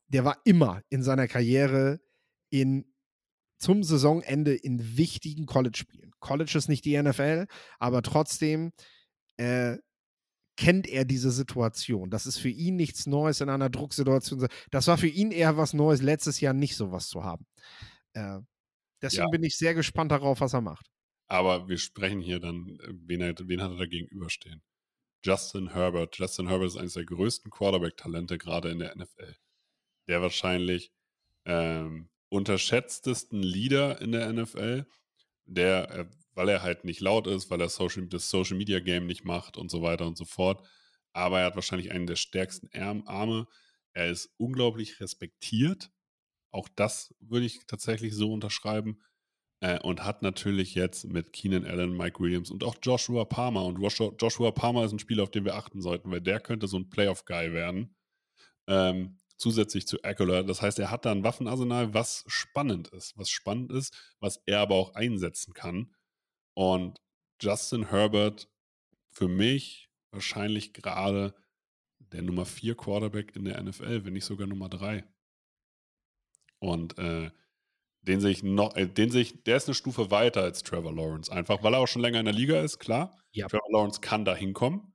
der 0.08 0.26
war 0.26 0.38
immer 0.46 0.82
in 0.90 1.04
seiner 1.04 1.28
Karriere 1.28 2.00
in 2.52 2.86
zum 3.58 3.84
Saisonende 3.84 4.56
in 4.56 4.98
wichtigen 4.98 5.46
College-Spielen. 5.46 6.12
College 6.20 6.54
ist 6.58 6.68
nicht 6.68 6.84
die 6.86 7.02
NFL, 7.02 7.46
aber 7.80 8.02
trotzdem 8.02 8.72
äh, 9.38 9.78
kennt 10.58 10.88
er 10.88 11.06
diese 11.06 11.32
Situation. 11.32 12.10
Das 12.10 12.26
ist 12.26 12.38
für 12.38 12.50
ihn 12.50 12.76
nichts 12.76 13.08
Neues 13.08 13.42
in 13.42 13.50
einer 13.50 13.70
Drucksituation. 13.70 14.48
Das 14.70 14.88
war 14.88 14.98
für 14.98 15.08
ihn 15.08 15.32
eher 15.32 15.58
was 15.58 15.74
Neues, 15.74 16.02
letztes 16.02 16.40
Jahr 16.40 16.54
nicht 16.54 16.76
sowas 16.76 17.08
zu 17.08 17.24
haben. 17.24 17.46
Äh, 18.14 18.40
deswegen 19.02 19.24
ja. 19.24 19.30
bin 19.30 19.44
ich 19.44 19.58
sehr 19.58 19.74
gespannt 19.74 20.12
darauf, 20.12 20.42
was 20.42 20.54
er 20.54 20.62
macht. 20.62 20.88
Aber 21.28 21.68
wir 21.68 21.78
sprechen 21.78 22.22
hier 22.22 22.40
dann, 22.40 22.78
äh, 22.84 22.94
wen, 23.08 23.22
er, 23.22 23.36
wen 23.40 23.62
hat 23.62 23.72
er 23.72 23.78
da 23.78 23.86
gegenüberstehen? 23.86 24.62
Justin 25.24 25.72
Herbert. 25.72 26.18
Justin 26.18 26.48
Herbert 26.48 26.70
ist 26.70 26.78
eines 26.78 26.94
der 26.94 27.06
größten 27.06 27.52
Quarterback-Talente 27.52 28.38
gerade 28.38 28.70
in 28.70 28.80
der 28.80 28.96
NFL. 28.96 29.36
Der 30.08 30.22
wahrscheinlich 30.22 30.92
ähm, 31.46 32.11
unterschätztesten 32.32 33.44
Leader 33.44 34.02
in 34.02 34.14
der 34.14 34.32
NFL, 34.32 34.86
der, 35.46 35.92
äh, 35.92 36.06
weil 36.34 36.50
er 36.50 36.64
halt 36.64 36.86
nicht 36.86 37.02
laut 37.02 37.28
ist, 37.28 37.50
weil 37.50 37.60
er 37.60 37.70
Social, 37.70 38.08
das 38.08 38.30
Social 38.30 38.58
Media 38.58 38.80
Game 38.80 39.06
nicht 39.06 39.26
macht 39.26 39.58
und 39.58 39.70
so 39.70 39.82
weiter 39.82 40.08
und 40.08 40.18
so 40.18 40.26
fort. 40.26 40.66
Aber 41.14 41.42
er 41.42 41.48
hat 41.48 41.56
wahrscheinlich 41.56 41.92
einen 41.92 42.08
der 42.08 42.16
stärksten 42.16 42.70
Arme. 43.06 43.48
Er 43.94 44.10
ist 44.10 44.34
unglaublich 44.38 45.02
respektiert. 45.02 45.92
Auch 46.52 46.70
das 46.76 47.14
würde 47.20 47.46
ich 47.46 47.66
tatsächlich 47.68 48.16
so 48.16 48.32
unterschreiben. 48.32 49.02
Äh, 49.60 49.80
und 49.80 50.06
hat 50.06 50.22
natürlich 50.22 50.74
jetzt 50.74 51.06
mit 51.06 51.34
Keenan 51.34 51.66
Allen, 51.66 51.96
Mike 51.96 52.22
Williams 52.22 52.50
und 52.50 52.64
auch 52.64 52.76
Joshua 52.82 53.26
Palmer. 53.26 53.66
Und 53.66 53.78
Joshua 54.22 54.52
Palmer 54.52 54.86
ist 54.86 54.94
ein 54.94 55.00
Spieler, 55.00 55.24
auf 55.24 55.32
den 55.32 55.44
wir 55.44 55.56
achten 55.56 55.82
sollten, 55.82 56.10
weil 56.12 56.22
der 56.22 56.40
könnte 56.40 56.68
so 56.68 56.78
ein 56.78 56.90
Playoff-Guy 56.90 57.52
werden. 57.52 57.94
Ähm, 58.68 59.21
zusätzlich 59.42 59.88
zu 59.88 60.02
Eckler. 60.04 60.44
Das 60.44 60.62
heißt, 60.62 60.80
er 60.80 60.92
hat 60.92 61.06
da 61.06 61.12
ein 61.12 61.24
Waffenarsenal, 61.24 61.94
was 61.94 62.24
spannend 62.28 62.90
ist. 62.90 63.18
Was 63.18 63.30
spannend 63.30 63.72
ist, 63.72 63.94
was 64.20 64.42
er 64.46 64.60
aber 64.60 64.76
auch 64.76 64.96
einsetzen 64.96 65.54
kann. 65.54 65.94
Und 66.54 67.02
Justin 67.42 67.90
Herbert 67.90 68.50
für 69.10 69.28
mich 69.28 69.90
wahrscheinlich 70.12 70.74
gerade 70.74 71.34
der 72.00 72.22
Nummer 72.22 72.46
4 72.46 72.76
Quarterback 72.76 73.36
in 73.36 73.46
der 73.46 73.62
NFL, 73.62 74.06
wenn 74.06 74.14
nicht 74.14 74.26
sogar 74.26 74.48
Nummer 74.48 74.70
3. 74.70 75.04
Und 76.60 76.98
äh, 77.00 77.32
den 78.02 78.20
sehe 78.20 78.32
ich 78.32 78.44
noch, 78.44 78.76
äh, 78.76 78.88
den 78.88 79.12
sehe 79.12 79.22
ich, 79.22 79.44
der 79.44 79.58
ist 79.58 79.68
eine 79.68 79.76
Stufe 79.76 80.12
weiter 80.12 80.42
als 80.42 80.64
Trevor 80.64 80.94
Lawrence, 80.94 81.32
einfach, 81.32 81.64
weil 81.64 81.74
er 81.74 81.80
auch 81.80 81.88
schon 81.88 82.02
länger 82.02 82.20
in 82.20 82.26
der 82.26 82.34
Liga 82.34 82.62
ist, 82.62 82.80
klar. 82.80 83.18
Ja. 83.32 83.48
Trevor 83.48 83.72
Lawrence 83.72 84.02
kann 84.02 84.26
da 84.26 84.36
hinkommen. 84.36 84.91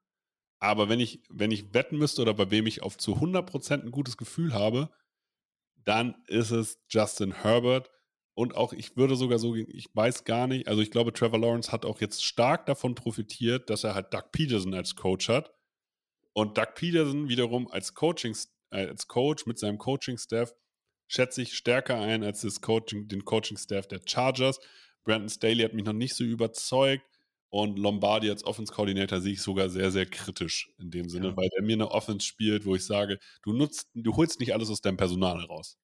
Aber 0.66 0.88
wenn 0.88 0.98
ich, 0.98 1.20
wenn 1.28 1.52
ich 1.52 1.74
wetten 1.74 1.96
müsste 1.96 2.22
oder 2.22 2.34
bei 2.34 2.50
wem 2.50 2.66
ich 2.66 2.82
auf 2.82 2.98
zu 2.98 3.14
100% 3.14 3.84
ein 3.84 3.92
gutes 3.92 4.16
Gefühl 4.16 4.52
habe, 4.52 4.90
dann 5.84 6.16
ist 6.26 6.50
es 6.50 6.80
Justin 6.88 7.30
Herbert. 7.42 7.88
Und 8.34 8.56
auch, 8.56 8.72
ich 8.72 8.96
würde 8.96 9.14
sogar 9.14 9.38
so, 9.38 9.54
ich 9.54 9.88
weiß 9.94 10.24
gar 10.24 10.48
nicht, 10.48 10.66
also 10.66 10.82
ich 10.82 10.90
glaube, 10.90 11.12
Trevor 11.12 11.38
Lawrence 11.38 11.70
hat 11.70 11.84
auch 11.84 12.00
jetzt 12.00 12.24
stark 12.24 12.66
davon 12.66 12.96
profitiert, 12.96 13.70
dass 13.70 13.84
er 13.84 13.94
halt 13.94 14.12
Doug 14.12 14.24
Peterson 14.32 14.74
als 14.74 14.96
Coach 14.96 15.28
hat. 15.28 15.54
Und 16.32 16.58
Doug 16.58 16.74
Peterson 16.74 17.28
wiederum 17.28 17.70
als 17.70 17.94
Coaching, 17.94 18.36
äh, 18.70 18.88
als 18.88 19.06
Coach 19.06 19.46
mit 19.46 19.60
seinem 19.60 19.78
Coaching-Staff 19.78 20.52
schätze 21.06 21.42
ich 21.42 21.54
stärker 21.54 22.00
ein 22.00 22.24
als 22.24 22.40
das 22.40 22.60
Coaching, 22.60 23.06
den 23.06 23.24
Coaching-Staff 23.24 23.86
der 23.86 24.00
Chargers. 24.04 24.58
Brandon 25.04 25.30
Staley 25.30 25.62
hat 25.62 25.74
mich 25.74 25.84
noch 25.84 25.92
nicht 25.92 26.16
so 26.16 26.24
überzeugt 26.24 27.06
und 27.50 27.78
Lombardi 27.78 28.28
als 28.30 28.44
Offense-Coordinator 28.44 29.20
sehe 29.20 29.32
ich 29.32 29.42
sogar 29.42 29.68
sehr, 29.68 29.90
sehr 29.90 30.06
kritisch 30.06 30.70
in 30.78 30.90
dem 30.90 31.08
Sinne, 31.08 31.28
ja. 31.28 31.36
weil 31.36 31.48
er 31.56 31.62
mir 31.62 31.74
eine 31.74 31.90
Offense 31.90 32.26
spielt, 32.26 32.64
wo 32.64 32.74
ich 32.74 32.84
sage, 32.84 33.18
du 33.42 33.52
nutzt, 33.52 33.88
du 33.94 34.16
holst 34.16 34.40
nicht 34.40 34.52
alles 34.52 34.70
aus 34.70 34.80
deinem 34.80 34.96
Personal 34.96 35.40
heraus. 35.40 35.78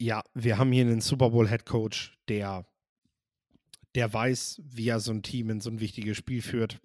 Ja, 0.00 0.22
wir 0.34 0.58
haben 0.58 0.70
hier 0.70 0.82
einen 0.82 1.00
Super 1.00 1.30
Bowl-Head 1.30 1.66
Coach, 1.66 2.16
der, 2.28 2.66
der 3.96 4.12
weiß, 4.12 4.62
wie 4.64 4.88
er 4.88 5.00
so 5.00 5.10
ein 5.10 5.22
Team 5.22 5.50
in 5.50 5.60
so 5.60 5.70
ein 5.70 5.80
wichtiges 5.80 6.16
Spiel 6.16 6.40
führt. 6.40 6.80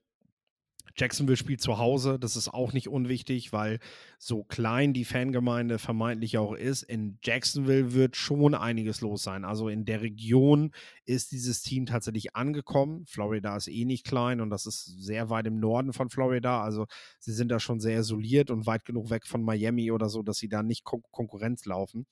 Jacksonville 0.95 1.37
spielt 1.37 1.61
zu 1.61 1.79
Hause, 1.79 2.19
das 2.19 2.35
ist 2.35 2.49
auch 2.49 2.71
nicht 2.71 2.87
unwichtig, 2.87 3.51
weil 3.51 3.79
so 4.19 4.43
klein 4.43 4.93
die 4.93 5.05
Fangemeinde 5.05 5.79
vermeintlich 5.79 6.37
auch 6.37 6.53
ist, 6.53 6.83
in 6.83 7.17
Jacksonville 7.23 7.93
wird 7.93 8.15
schon 8.15 8.53
einiges 8.53 9.01
los 9.01 9.23
sein. 9.23 9.43
Also 9.43 9.69
in 9.69 9.85
der 9.85 10.01
Region 10.01 10.71
ist 11.05 11.31
dieses 11.31 11.63
Team 11.63 11.87
tatsächlich 11.87 12.35
angekommen. 12.35 13.05
Florida 13.07 13.55
ist 13.57 13.67
eh 13.67 13.85
nicht 13.85 14.05
klein 14.05 14.39
und 14.39 14.51
das 14.51 14.67
ist 14.67 14.85
sehr 14.85 15.29
weit 15.29 15.47
im 15.47 15.59
Norden 15.59 15.93
von 15.93 16.09
Florida. 16.09 16.63
Also 16.63 16.85
sie 17.19 17.33
sind 17.33 17.49
da 17.49 17.59
schon 17.59 17.79
sehr 17.79 17.99
isoliert 17.99 18.51
und 18.51 18.67
weit 18.67 18.85
genug 18.85 19.09
weg 19.09 19.25
von 19.25 19.43
Miami 19.43 19.91
oder 19.91 20.09
so, 20.09 20.21
dass 20.21 20.37
sie 20.37 20.49
da 20.49 20.61
nicht 20.61 20.83
Kon 20.83 21.01
Konkurrenz 21.11 21.65
laufen. 21.65 22.05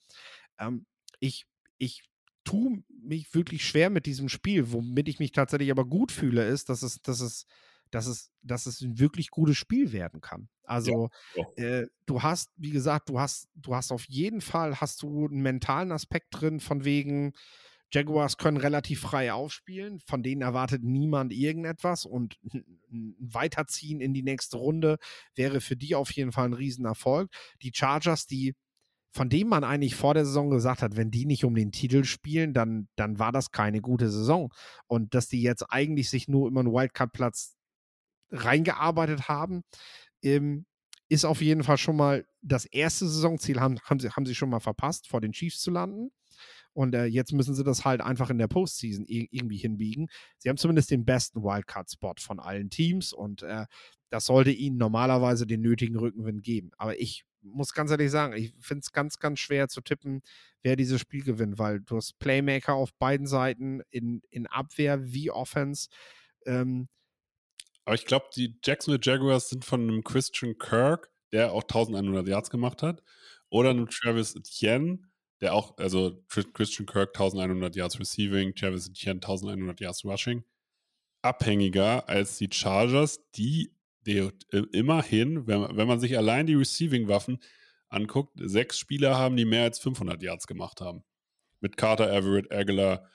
Ähm, 0.58 0.86
ich, 1.20 1.46
ich 1.78 2.02
tue 2.44 2.82
mich 3.00 3.32
wirklich 3.34 3.64
schwer 3.64 3.90
mit 3.90 4.06
diesem 4.06 4.28
Spiel. 4.28 4.72
Womit 4.72 5.08
ich 5.08 5.20
mich 5.20 5.30
tatsächlich 5.30 5.70
aber 5.70 5.84
gut 5.84 6.10
fühle, 6.10 6.46
ist, 6.46 6.68
dass 6.68 6.82
es, 6.82 7.00
dass 7.00 7.20
es 7.20 7.46
dass 7.92 8.06
es, 8.06 8.32
dass 8.42 8.66
es 8.66 8.80
ein 8.80 8.98
wirklich 8.98 9.30
gutes 9.30 9.56
Spiel 9.56 9.92
werden 9.92 10.20
kann. 10.20 10.48
Also 10.64 11.10
ja, 11.36 11.44
ja. 11.56 11.64
Äh, 11.64 11.86
du 12.06 12.22
hast, 12.22 12.50
wie 12.56 12.70
gesagt, 12.70 13.08
du 13.08 13.20
hast, 13.20 13.48
du 13.54 13.76
hast 13.76 13.92
auf 13.92 14.04
jeden 14.08 14.40
Fall 14.40 14.80
hast 14.80 15.02
du 15.02 15.26
einen 15.26 15.42
mentalen 15.42 15.92
Aspekt 15.92 16.28
drin, 16.30 16.58
von 16.58 16.84
wegen 16.84 17.32
Jaguars 17.92 18.38
können 18.38 18.56
relativ 18.56 19.00
frei 19.00 19.34
aufspielen, 19.34 20.00
von 20.00 20.22
denen 20.22 20.40
erwartet 20.40 20.82
niemand 20.82 21.32
irgendetwas 21.32 22.06
und 22.06 22.38
ein 22.90 23.14
Weiterziehen 23.18 24.00
in 24.00 24.14
die 24.14 24.22
nächste 24.22 24.56
Runde 24.56 24.96
wäre 25.34 25.60
für 25.60 25.76
die 25.76 25.94
auf 25.94 26.10
jeden 26.12 26.32
Fall 26.32 26.46
ein 26.46 26.54
Riesenerfolg. 26.54 27.30
Die 27.60 27.72
Chargers, 27.74 28.26
die 28.26 28.54
von 29.14 29.28
dem 29.28 29.48
man 29.48 29.62
eigentlich 29.62 29.94
vor 29.94 30.14
der 30.14 30.24
Saison 30.24 30.48
gesagt 30.48 30.80
hat, 30.80 30.96
wenn 30.96 31.10
die 31.10 31.26
nicht 31.26 31.44
um 31.44 31.54
den 31.54 31.70
Titel 31.70 32.04
spielen, 32.04 32.54
dann, 32.54 32.88
dann 32.96 33.18
war 33.18 33.30
das 33.30 33.50
keine 33.50 33.82
gute 33.82 34.10
Saison. 34.10 34.50
Und 34.86 35.14
dass 35.14 35.28
die 35.28 35.42
jetzt 35.42 35.64
eigentlich 35.70 36.08
sich 36.08 36.28
nur 36.28 36.48
immer 36.48 36.60
einen 36.60 36.72
Wildcard-Platz 36.72 37.54
reingearbeitet 38.32 39.28
haben, 39.28 39.62
ähm, 40.22 40.66
ist 41.08 41.24
auf 41.24 41.42
jeden 41.42 41.62
Fall 41.62 41.78
schon 41.78 41.96
mal 41.96 42.24
das 42.40 42.64
erste 42.64 43.06
Saisonziel, 43.06 43.60
haben, 43.60 43.78
haben, 43.80 44.00
sie, 44.00 44.10
haben 44.10 44.26
sie 44.26 44.34
schon 44.34 44.50
mal 44.50 44.60
verpasst, 44.60 45.08
vor 45.08 45.20
den 45.20 45.32
Chiefs 45.32 45.60
zu 45.60 45.70
landen. 45.70 46.10
Und 46.72 46.94
äh, 46.94 47.04
jetzt 47.04 47.32
müssen 47.32 47.54
sie 47.54 47.64
das 47.64 47.84
halt 47.84 48.00
einfach 48.00 48.30
in 48.30 48.38
der 48.38 48.48
Postseason 48.48 49.04
irgendwie 49.06 49.58
hinbiegen. 49.58 50.08
Sie 50.38 50.48
haben 50.48 50.56
zumindest 50.56 50.90
den 50.90 51.04
besten 51.04 51.42
Wildcard-Spot 51.42 52.14
von 52.18 52.40
allen 52.40 52.70
Teams 52.70 53.12
und 53.12 53.42
äh, 53.42 53.66
das 54.08 54.24
sollte 54.26 54.50
ihnen 54.50 54.78
normalerweise 54.78 55.46
den 55.46 55.60
nötigen 55.60 55.96
Rückenwind 55.96 56.42
geben. 56.42 56.70
Aber 56.78 56.98
ich 56.98 57.24
muss 57.42 57.74
ganz 57.74 57.90
ehrlich 57.90 58.10
sagen, 58.10 58.34
ich 58.34 58.54
finde 58.60 58.80
es 58.80 58.92
ganz, 58.92 59.18
ganz 59.18 59.38
schwer 59.38 59.68
zu 59.68 59.80
tippen, 59.80 60.22
wer 60.62 60.76
dieses 60.76 61.00
Spiel 61.00 61.24
gewinnt, 61.24 61.58
weil 61.58 61.80
du 61.80 61.96
hast 61.96 62.18
Playmaker 62.18 62.74
auf 62.74 62.94
beiden 62.94 63.26
Seiten 63.26 63.82
in, 63.90 64.22
in 64.30 64.46
Abwehr 64.46 65.12
wie 65.12 65.30
Offense. 65.30 65.88
Ähm, 66.46 66.88
aber 67.84 67.94
ich 67.94 68.06
glaube, 68.06 68.26
die 68.34 68.58
Jacksonville 68.64 69.00
Jaguars 69.02 69.48
sind 69.48 69.64
von 69.64 69.82
einem 69.82 70.04
Christian 70.04 70.58
Kirk, 70.58 71.10
der 71.32 71.52
auch 71.52 71.62
1100 71.62 72.28
Yards 72.28 72.50
gemacht 72.50 72.82
hat, 72.82 73.02
oder 73.48 73.70
einem 73.70 73.88
Travis 73.88 74.34
Etienne, 74.34 75.00
der 75.40 75.54
auch, 75.54 75.76
also 75.78 76.24
Christian 76.28 76.86
Kirk 76.86 77.10
1100 77.10 77.74
Yards 77.74 77.98
Receiving, 77.98 78.54
Travis 78.54 78.88
Etienne 78.88 79.16
1100 79.16 79.80
Yards 79.80 80.04
Rushing, 80.04 80.44
abhängiger 81.22 82.08
als 82.08 82.38
die 82.38 82.48
Chargers, 82.50 83.20
die 83.32 83.72
die, 84.06 84.30
immerhin, 84.72 85.46
wenn, 85.46 85.76
wenn 85.76 85.86
man 85.86 86.00
sich 86.00 86.16
allein 86.16 86.46
die 86.46 86.54
Receiving-Waffen 86.54 87.38
anguckt, 87.88 88.32
sechs 88.36 88.78
Spieler 88.78 89.16
haben, 89.18 89.36
die 89.36 89.44
mehr 89.44 89.64
als 89.64 89.78
500 89.78 90.22
Yards 90.22 90.46
gemacht 90.46 90.80
haben. 90.80 91.04
Mit 91.60 91.76
Carter, 91.76 92.12
Everett, 92.12 92.50
Aguilar, 92.50 93.08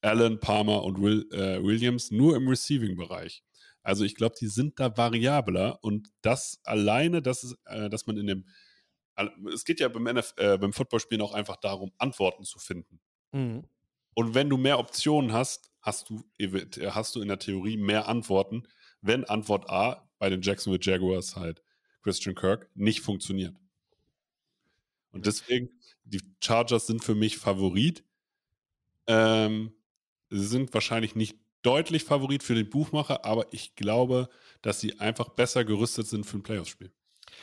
Allen, 0.00 0.40
Palmer 0.40 0.82
und 0.84 1.00
Will, 1.02 1.26
äh, 1.32 1.62
Williams 1.62 2.10
nur 2.10 2.36
im 2.36 2.48
Receiving-Bereich. 2.48 3.42
Also 3.84 4.04
ich 4.04 4.16
glaube, 4.16 4.34
die 4.40 4.48
sind 4.48 4.80
da 4.80 4.96
variabler 4.96 5.78
und 5.82 6.10
das 6.22 6.58
alleine, 6.64 7.22
das 7.22 7.44
ist, 7.44 7.56
äh, 7.66 7.90
dass 7.90 8.06
man 8.06 8.16
in 8.16 8.26
dem, 8.26 8.46
es 9.52 9.64
geht 9.64 9.78
ja 9.78 9.88
beim, 9.88 10.06
NF, 10.06 10.34
äh, 10.38 10.58
beim 10.58 10.72
Footballspielen 10.72 11.22
auch 11.22 11.34
einfach 11.34 11.56
darum, 11.56 11.92
Antworten 11.98 12.44
zu 12.44 12.58
finden. 12.58 12.98
Mhm. 13.30 13.64
Und 14.14 14.34
wenn 14.34 14.48
du 14.48 14.56
mehr 14.56 14.78
Optionen 14.78 15.32
hast, 15.32 15.70
hast 15.82 16.08
du, 16.08 16.24
hast 16.90 17.14
du 17.14 17.20
in 17.20 17.28
der 17.28 17.38
Theorie 17.38 17.76
mehr 17.76 18.08
Antworten, 18.08 18.66
wenn 19.02 19.24
Antwort 19.24 19.68
A 19.68 20.08
bei 20.18 20.30
den 20.30 20.40
Jacksonville 20.40 20.82
Jaguars 20.82 21.36
halt 21.36 21.62
Christian 22.02 22.34
Kirk 22.34 22.70
nicht 22.74 23.00
funktioniert. 23.00 23.54
Und 25.10 25.26
deswegen, 25.26 25.68
die 26.04 26.22
Chargers 26.42 26.86
sind 26.86 27.04
für 27.04 27.14
mich 27.14 27.36
Favorit. 27.36 28.02
Ähm, 29.06 29.74
sie 30.30 30.46
sind 30.46 30.72
wahrscheinlich 30.72 31.14
nicht 31.14 31.36
deutlich 31.64 32.04
Favorit 32.04 32.42
für 32.42 32.54
den 32.54 32.70
Buchmacher, 32.70 33.24
aber 33.24 33.46
ich 33.52 33.74
glaube, 33.74 34.28
dass 34.62 34.80
sie 34.80 35.00
einfach 35.00 35.30
besser 35.30 35.64
gerüstet 35.64 36.06
sind 36.06 36.24
für 36.24 36.38
ein 36.38 36.42
Playoff-Spiel. 36.42 36.92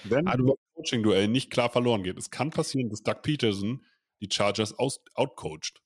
Wenn 0.05 0.27
also, 0.27 0.45
das 0.45 0.55
Coaching-Duell 0.75 1.27
nicht 1.27 1.51
klar 1.51 1.69
verloren 1.69 2.03
geht. 2.03 2.17
Es 2.17 2.29
kann 2.29 2.49
passieren, 2.51 2.89
dass 2.89 3.03
Doug 3.03 3.21
Peterson 3.23 3.83
die 4.21 4.29
Chargers 4.31 4.77
aus 4.77 4.99
outcoacht. 5.15 5.81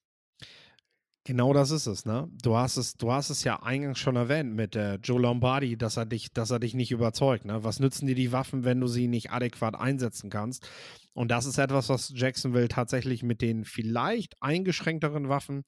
Genau 1.28 1.54
das 1.54 1.72
ist 1.72 1.88
es, 1.88 2.06
ne? 2.06 2.30
Du 2.44 2.56
hast 2.56 2.78
es, 2.78 2.98
du 2.98 3.12
hast 3.12 3.32
es 3.32 3.44
ja 3.44 3.64
eingangs 3.64 3.98
schon 3.98 4.16
erwähnt 4.16 4.54
mit 4.54 4.76
äh, 4.76 5.00
Joe 5.02 5.20
Lombardi, 5.20 5.76
dass 5.76 5.98
er 5.98 6.06
dich, 6.06 6.32
dass 6.32 6.52
er 6.52 6.60
dich 6.60 6.76
nicht 6.76 6.92
überzeugt. 6.92 7.46
Ne? 7.46 7.64
Was 7.64 7.80
nützen 7.80 8.06
dir 8.06 8.14
die 8.14 8.32
Waffen, 8.32 8.64
wenn 8.64 8.80
du 8.80 8.86
sie 8.86 9.08
nicht 9.08 9.32
adäquat 9.32 9.74
einsetzen 9.74 10.30
kannst? 10.30 10.70
Und 11.14 11.32
das 11.32 11.48
ist 11.48 11.58
etwas, 11.58 11.90
was 11.90 12.14
Jacksonville 12.16 12.68
tatsächlich 12.68 13.24
mit 13.24 13.42
den 13.42 13.66
vielleicht 13.66 14.36
eingeschränkteren 14.40 15.28
Waffen 15.28 15.64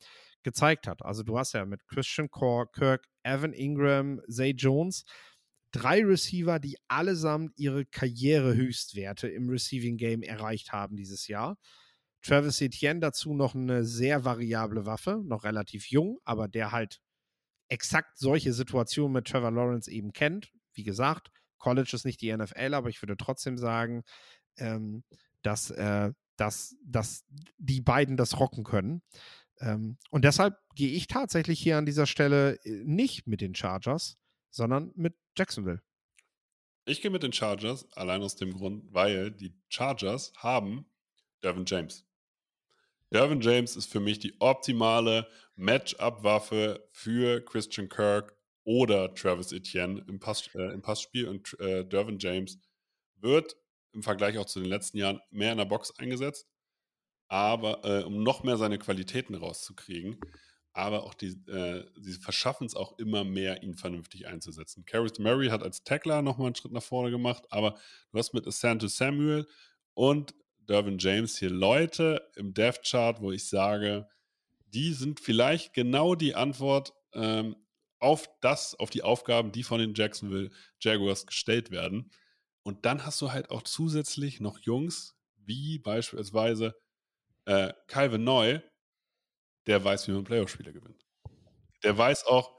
gezeigt 0.47 0.87
hat. 0.87 1.03
Also 1.03 1.23
du 1.23 1.37
hast 1.37 1.51
ja 1.51 1.65
mit 1.65 1.85
Christian 1.89 2.29
Kirk, 2.31 3.05
Evan 3.23 3.51
Ingram, 3.51 4.21
Zay 4.29 4.51
Jones 4.51 5.03
drei 5.71 6.01
Receiver, 6.05 6.57
die 6.57 6.77
allesamt 6.87 7.51
ihre 7.57 7.85
Karrierehöchstwerte 7.85 9.27
im 9.27 9.49
Receiving 9.49 9.97
Game 9.97 10.23
erreicht 10.23 10.71
haben 10.71 10.95
dieses 10.95 11.27
Jahr. 11.27 11.57
Travis 12.21 12.61
Etienne 12.61 13.01
dazu 13.01 13.33
noch 13.33 13.55
eine 13.55 13.83
sehr 13.83 14.23
variable 14.23 14.85
Waffe, 14.85 15.21
noch 15.25 15.43
relativ 15.43 15.89
jung, 15.89 16.19
aber 16.23 16.47
der 16.47 16.71
halt 16.71 17.01
exakt 17.67 18.17
solche 18.17 18.53
Situationen 18.53 19.11
mit 19.11 19.27
Trevor 19.27 19.51
Lawrence 19.51 19.91
eben 19.91 20.13
kennt. 20.13 20.51
Wie 20.73 20.83
gesagt, 20.83 21.29
College 21.57 21.91
ist 21.93 22.05
nicht 22.05 22.21
die 22.21 22.35
NFL, 22.35 22.73
aber 22.73 22.87
ich 22.87 23.01
würde 23.01 23.17
trotzdem 23.17 23.57
sagen, 23.57 24.03
ähm, 24.57 25.03
dass, 25.41 25.69
äh, 25.71 26.11
dass, 26.37 26.75
dass 26.85 27.25
die 27.57 27.81
beiden 27.81 28.15
das 28.15 28.39
rocken 28.39 28.63
können. 28.63 29.01
Ähm, 29.59 29.97
und 30.09 30.23
deshalb 30.23 30.55
gehe 30.75 30.91
ich 30.91 31.07
tatsächlich 31.07 31.59
hier 31.59 31.77
an 31.77 31.85
dieser 31.85 32.05
Stelle 32.05 32.59
äh, 32.63 32.83
nicht 32.85 33.27
mit 33.27 33.41
den 33.41 33.55
Chargers, 33.55 34.17
sondern 34.49 34.91
mit 34.95 35.15
Jacksonville. 35.37 35.81
Ich 36.85 37.01
gehe 37.01 37.11
mit 37.11 37.23
den 37.23 37.33
Chargers, 37.33 37.91
allein 37.93 38.21
aus 38.21 38.35
dem 38.35 38.53
Grund, 38.53 38.85
weil 38.93 39.31
die 39.31 39.53
Chargers 39.67 40.31
haben 40.37 40.85
Devin 41.43 41.65
James. 41.65 42.07
Dervin 43.11 43.39
James 43.39 43.75
ist 43.75 43.91
für 43.91 44.01
mich 44.01 44.19
die 44.19 44.35
optimale 44.39 45.27
Matchup-Waffe 45.55 46.87
für 46.91 47.41
Christian 47.41 47.87
Kirk 47.87 48.35
oder 48.63 49.13
Travis 49.13 49.53
Etienne 49.53 50.03
im, 50.07 50.19
Pass, 50.19 50.49
äh, 50.55 50.73
im 50.73 50.81
Passspiel. 50.81 51.27
Und 51.29 51.57
äh, 51.59 51.85
Dervin 51.85 52.19
James 52.19 52.59
wird 53.15 53.55
im 53.93 54.03
Vergleich 54.03 54.37
auch 54.37 54.45
zu 54.45 54.59
den 54.59 54.69
letzten 54.69 54.97
Jahren 54.97 55.21
mehr 55.31 55.53
in 55.53 55.57
der 55.57 55.65
Box 55.65 55.97
eingesetzt, 55.97 56.47
aber 57.27 57.83
äh, 57.83 58.03
um 58.03 58.23
noch 58.23 58.43
mehr 58.43 58.57
seine 58.57 58.77
Qualitäten 58.77 59.35
rauszukriegen. 59.35 60.19
Aber 60.73 61.03
auch 61.03 61.15
die, 61.15 61.29
äh, 61.49 61.85
sie 61.95 62.13
verschaffen 62.13 62.67
es 62.67 62.75
auch 62.75 62.99
immer 62.99 63.23
mehr, 63.23 63.63
ihn 63.63 63.73
vernünftig 63.73 64.27
einzusetzen. 64.27 64.85
Caris 64.85 65.17
Murray 65.17 65.47
hat 65.47 65.63
als 65.63 65.83
Tackler 65.83 66.21
nochmal 66.21 66.47
einen 66.47 66.55
Schritt 66.55 66.71
nach 66.71 66.83
vorne 66.83 67.09
gemacht, 67.09 67.45
aber 67.49 67.79
du 68.11 68.19
hast 68.19 68.33
mit 68.33 68.45
Asante 68.45 68.87
Samuel 68.87 69.47
und 69.95 70.35
Dervin 70.69 70.99
James 70.99 71.37
hier 71.37 71.49
Leute 71.49 72.29
im 72.35 72.53
Death 72.53 72.83
Chart, 72.83 73.21
wo 73.21 73.31
ich 73.31 73.47
sage, 73.47 74.07
die 74.67 74.93
sind 74.93 75.19
vielleicht 75.19 75.73
genau 75.73 76.13
die 76.13 76.35
Antwort 76.35 76.93
ähm, 77.13 77.55
auf 77.99 78.29
das, 78.41 78.75
auf 78.75 78.89
die 78.89 79.01
Aufgaben, 79.01 79.51
die 79.51 79.63
von 79.63 79.79
den 79.79 79.95
Jacksonville 79.95 80.51
Jaguars 80.79 81.25
gestellt 81.25 81.71
werden. 81.71 82.11
Und 82.63 82.85
dann 82.85 83.05
hast 83.05 83.21
du 83.21 83.31
halt 83.31 83.49
auch 83.49 83.63
zusätzlich 83.63 84.39
noch 84.41 84.59
Jungs, 84.59 85.15
wie 85.37 85.79
beispielsweise 85.79 86.75
äh, 87.47 87.73
Calvin 87.87 88.23
Neu, 88.23 88.59
der 89.67 89.83
weiß, 89.83 90.07
wie 90.07 90.11
man 90.11 90.25
Playoff-Spiele 90.25 90.73
gewinnt. 90.73 91.05
Der 91.83 91.97
weiß 91.97 92.25
auch, 92.25 92.55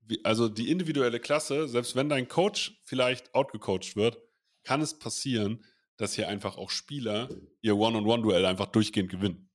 wie, 0.00 0.24
also 0.24 0.48
die 0.48 0.70
individuelle 0.70 1.18
Klasse, 1.18 1.68
selbst 1.68 1.96
wenn 1.96 2.08
dein 2.08 2.28
Coach 2.28 2.80
vielleicht 2.84 3.34
outgecoacht 3.34 3.96
wird, 3.96 4.22
kann 4.62 4.80
es 4.80 4.98
passieren, 4.98 5.64
dass 5.96 6.14
hier 6.14 6.28
einfach 6.28 6.56
auch 6.56 6.70
Spieler 6.70 7.28
ihr 7.60 7.76
One-on-One-Duell 7.76 8.46
einfach 8.46 8.66
durchgehend 8.66 9.10
gewinnen. 9.10 9.50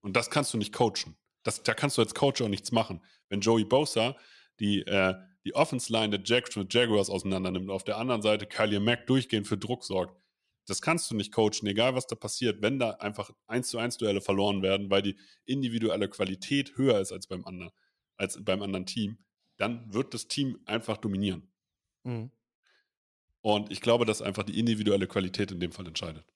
Und 0.00 0.16
das 0.16 0.30
kannst 0.30 0.52
du 0.52 0.58
nicht 0.58 0.72
coachen. 0.72 1.16
Das, 1.42 1.62
da 1.62 1.72
kannst 1.72 1.96
du 1.96 2.02
als 2.02 2.14
Coach 2.14 2.42
auch 2.42 2.48
nichts 2.48 2.72
machen. 2.72 3.02
Wenn 3.28 3.40
Joey 3.40 3.64
Bosa 3.64 4.16
die, 4.58 4.82
äh, 4.82 5.14
die 5.44 5.54
Offense-Line 5.54 6.18
der 6.18 6.20
Jack 6.24 6.54
mit 6.56 6.74
Jaguars 6.74 7.08
auseinander 7.08 7.50
nimmt, 7.50 7.70
auf 7.70 7.84
der 7.84 7.98
anderen 7.98 8.22
Seite 8.22 8.46
Kylie 8.46 8.80
Mack 8.80 9.06
durchgehend 9.06 9.46
für 9.46 9.56
Druck 9.56 9.84
sorgt, 9.84 10.20
das 10.66 10.82
kannst 10.82 11.10
du 11.10 11.16
nicht 11.16 11.32
coachen, 11.32 11.66
egal 11.66 11.94
was 11.94 12.06
da 12.06 12.16
passiert, 12.16 12.62
wenn 12.62 12.78
da 12.78 12.90
einfach 12.92 13.30
1 13.46 13.68
zu 13.68 13.78
1 13.78 13.98
Duelle 13.98 14.20
verloren 14.20 14.62
werden, 14.62 14.90
weil 14.90 15.02
die 15.02 15.16
individuelle 15.44 16.08
Qualität 16.08 16.76
höher 16.76 17.00
ist 17.00 17.12
als 17.12 17.26
beim 17.26 17.44
anderen, 17.44 17.72
als 18.16 18.42
beim 18.42 18.62
anderen 18.62 18.86
Team, 18.86 19.18
dann 19.56 19.92
wird 19.92 20.14
das 20.14 20.28
Team 20.28 20.58
einfach 20.66 20.96
dominieren. 20.96 21.50
Mhm. 22.04 22.30
Und 23.42 23.72
ich 23.72 23.80
glaube, 23.80 24.04
dass 24.04 24.22
einfach 24.22 24.44
die 24.44 24.58
individuelle 24.58 25.06
Qualität 25.06 25.50
in 25.50 25.60
dem 25.60 25.72
Fall 25.72 25.86
entscheidet. 25.86 26.26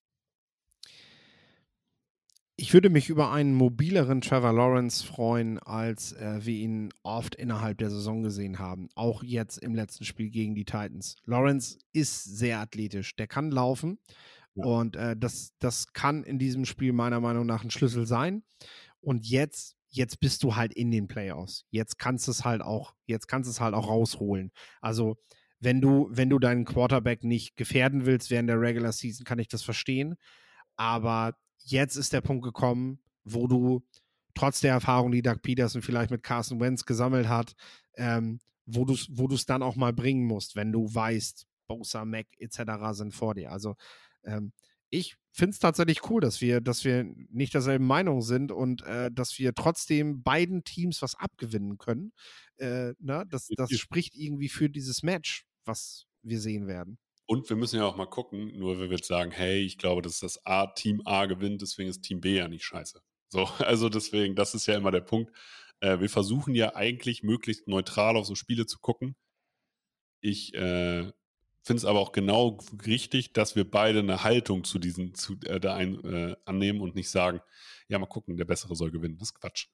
Ich 2.57 2.73
würde 2.73 2.89
mich 2.89 3.09
über 3.09 3.33
einen 3.33 3.53
mobileren 3.53 4.21
Trevor 4.21 4.53
Lawrence 4.53 5.05
freuen, 5.05 5.59
als 5.59 6.13
äh, 6.13 6.39
wir 6.45 6.55
ihn 6.55 6.91
oft 7.03 7.35
innerhalb 7.35 7.79
der 7.79 7.91
Saison 7.91 8.23
gesehen 8.23 8.61
haben. 8.61 8.89
Auch 8.95 9.25
jetzt 9.25 9.59
im 9.59 9.75
letzten 9.75 10.05
Spiel 10.05 10.31
gegen 10.31 10.55
die 10.55 10.65
Titans. 10.65 11.17
Lawrence 11.25 11.79
ist 11.93 12.23
sehr 12.23 12.61
athletisch. 12.61 13.17
Der 13.17 13.27
kann 13.27 13.51
laufen. 13.51 13.99
Ja. 14.55 14.67
Und 14.67 14.95
äh, 14.95 15.17
das, 15.17 15.53
das 15.59 15.93
kann 15.93 16.23
in 16.23 16.39
diesem 16.39 16.65
Spiel 16.65 16.93
meiner 16.93 17.19
Meinung 17.19 17.45
nach 17.45 17.65
ein 17.65 17.73
Schlüssel 17.73 18.07
sein. 18.07 18.45
Und 19.01 19.27
jetzt, 19.27 19.77
jetzt 19.89 20.21
bist 20.21 20.45
du 20.45 20.55
halt 20.55 20.73
in 20.73 20.93
den 20.93 21.09
Playoffs. 21.09 21.67
Jetzt 21.71 21.99
kannst 21.99 22.29
du 22.29 22.31
es 22.31 22.45
halt 22.45 22.63
auch, 22.63 22.95
jetzt 23.07 23.27
kannst 23.27 23.51
es 23.51 23.61
halt 23.61 23.75
auch 23.75 23.89
rausholen. 23.89 24.53
Also 24.81 25.17
wenn 25.59 25.81
du, 25.81 26.09
wenn 26.11 26.31
du 26.31 26.39
deinen 26.39 26.65
Quarterback 26.65 27.25
nicht 27.25 27.57
gefährden 27.57 28.07
willst 28.07 28.31
während 28.31 28.49
der 28.49 28.61
Regular 28.61 28.93
Season, 28.93 29.25
kann 29.25 29.41
ich 29.41 29.49
das 29.49 29.65
verstehen. 29.65 30.15
Aber 30.77 31.35
jetzt 31.65 31.97
ist 31.97 32.13
der 32.13 32.21
Punkt 32.21 32.45
gekommen, 32.45 32.99
wo 33.25 33.47
du 33.47 33.85
trotz 34.35 34.61
der 34.61 34.73
Erfahrung, 34.73 35.13
die 35.13 35.23
Doug 35.23 35.43
Peterson 35.43 35.83
vielleicht 35.83 36.11
mit 36.11 36.23
Carson 36.23 36.61
Wentz 36.61 36.85
gesammelt 36.85 37.29
hat, 37.29 37.55
ähm, 37.97 38.41
wo 38.67 38.85
du 38.85 38.95
es 38.95 39.09
wo 39.11 39.29
dann 39.29 39.63
auch 39.63 39.77
mal 39.77 39.93
bringen 39.93 40.27
musst, 40.27 40.57
wenn 40.57 40.73
du 40.73 40.93
weißt, 40.93 41.47
Bosa, 41.67 42.05
Mac 42.05 42.27
etc. 42.39 42.59
sind 42.93 43.15
vor 43.15 43.35
dir. 43.35 43.51
Also 43.51 43.75
ähm, 44.25 44.53
ich 44.91 45.17
finde 45.33 45.51
es 45.51 45.59
tatsächlich 45.59 46.09
cool, 46.11 46.21
dass 46.21 46.41
wir, 46.41 46.61
dass 46.61 46.85
wir 46.85 47.05
nicht 47.31 47.55
derselben 47.55 47.87
Meinung 47.87 48.23
sind 48.23 48.53
und 48.53 48.83
äh, 48.83 49.11
dass 49.11 49.39
wir 49.39 49.55
trotzdem 49.55 50.23
beiden 50.23 50.63
Teams 50.65 51.03
was 51.03 51.15
abgewinnen 51.15 51.79
können. 51.79 52.13
Äh, 52.57 52.93
ne? 53.01 53.25
das, 53.29 53.49
das 53.57 53.71
spricht 53.73 54.15
irgendwie 54.15 54.49
für 54.49 54.69
dieses 54.69 55.03
Match 55.03 55.47
was 55.67 56.07
wir 56.23 56.41
sehen 56.41 56.67
werden. 56.67 56.99
Und 57.27 57.49
wir 57.49 57.57
müssen 57.57 57.79
ja 57.79 57.87
auch 57.87 57.97
mal 57.97 58.07
gucken, 58.07 58.59
nur 58.59 58.79
wir 58.79 58.87
jetzt 58.89 59.09
sagen, 59.09 59.31
hey, 59.31 59.61
ich 59.61 59.79
glaube, 59.79 60.03
dass 60.03 60.21
das 60.21 60.45
A, 60.45 60.67
Team 60.67 61.01
A 61.05 61.27
gewinnt, 61.27 61.63
deswegen 61.63 61.89
ist 61.89 62.03
Team 62.03 62.21
B 62.21 62.37
ja 62.37 62.49
nicht 62.49 62.65
scheiße. 62.65 63.01
So, 63.29 63.45
also 63.59 63.89
deswegen, 63.89 64.35
das 64.35 64.55
ist 64.55 64.67
ja 64.67 64.77
immer 64.77 64.91
der 64.91 65.01
Punkt. 65.01 65.33
Äh, 65.81 66.01
wir 66.01 66.11
versuchen 66.11 66.55
ja 66.55 66.75
eigentlich 66.75 67.23
möglichst 67.23 67.67
neutral 67.67 68.17
auf 68.17 68.27
so 68.27 68.35
Spiele 68.35 68.67
zu 68.67 68.79
gucken. 68.79 69.17
Ich 70.21 70.55
äh, 70.55 71.13
finde 71.63 71.79
es 71.79 71.85
aber 71.85 72.01
auch 72.01 72.13
genau 72.13 72.59
richtig, 72.87 73.33
dass 73.33 73.57
wir 73.57 73.71
beide 73.71 74.01
eine 74.01 74.23
Haltung 74.23 74.65
zu 74.65 74.79
diesen, 74.79 75.15
zu, 75.15 75.35
äh, 75.47 75.61
da 75.61 75.75
ein, 75.75 76.05
äh, 76.05 76.37
annehmen 76.45 76.81
und 76.81 76.95
nicht 76.95 77.11
sagen, 77.11 77.41
ja, 77.89 77.99
mal 77.99 78.07
gucken, 78.07 78.37
der 78.37 78.45
Bessere 78.45 78.77
soll 78.77 78.91
gewinnen. 78.91 79.19
Das 79.19 79.29
ist 79.31 79.41
Quatsch. 79.41 79.69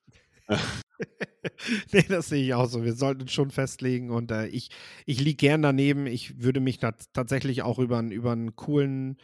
nee, 1.92 2.05
das 2.09 2.29
sehe 2.29 2.44
ich 2.44 2.55
auch 2.55 2.68
so. 2.68 2.85
Wir 2.85 2.94
sollten 2.94 3.22
uns 3.22 3.33
schon 3.33 3.50
festlegen 3.50 4.11
und 4.11 4.31
äh, 4.31 4.46
ich, 4.48 4.70
ich 5.07 5.20
liege 5.20 5.37
gern 5.37 5.62
daneben. 5.62 6.07
Ich 6.07 6.42
würde 6.42 6.61
mich 6.61 6.79
tatsächlich 6.79 7.62
auch 7.62 7.79
über, 7.79 8.00
über 8.03 8.33
einen 8.33 8.57
coolen 8.57 9.18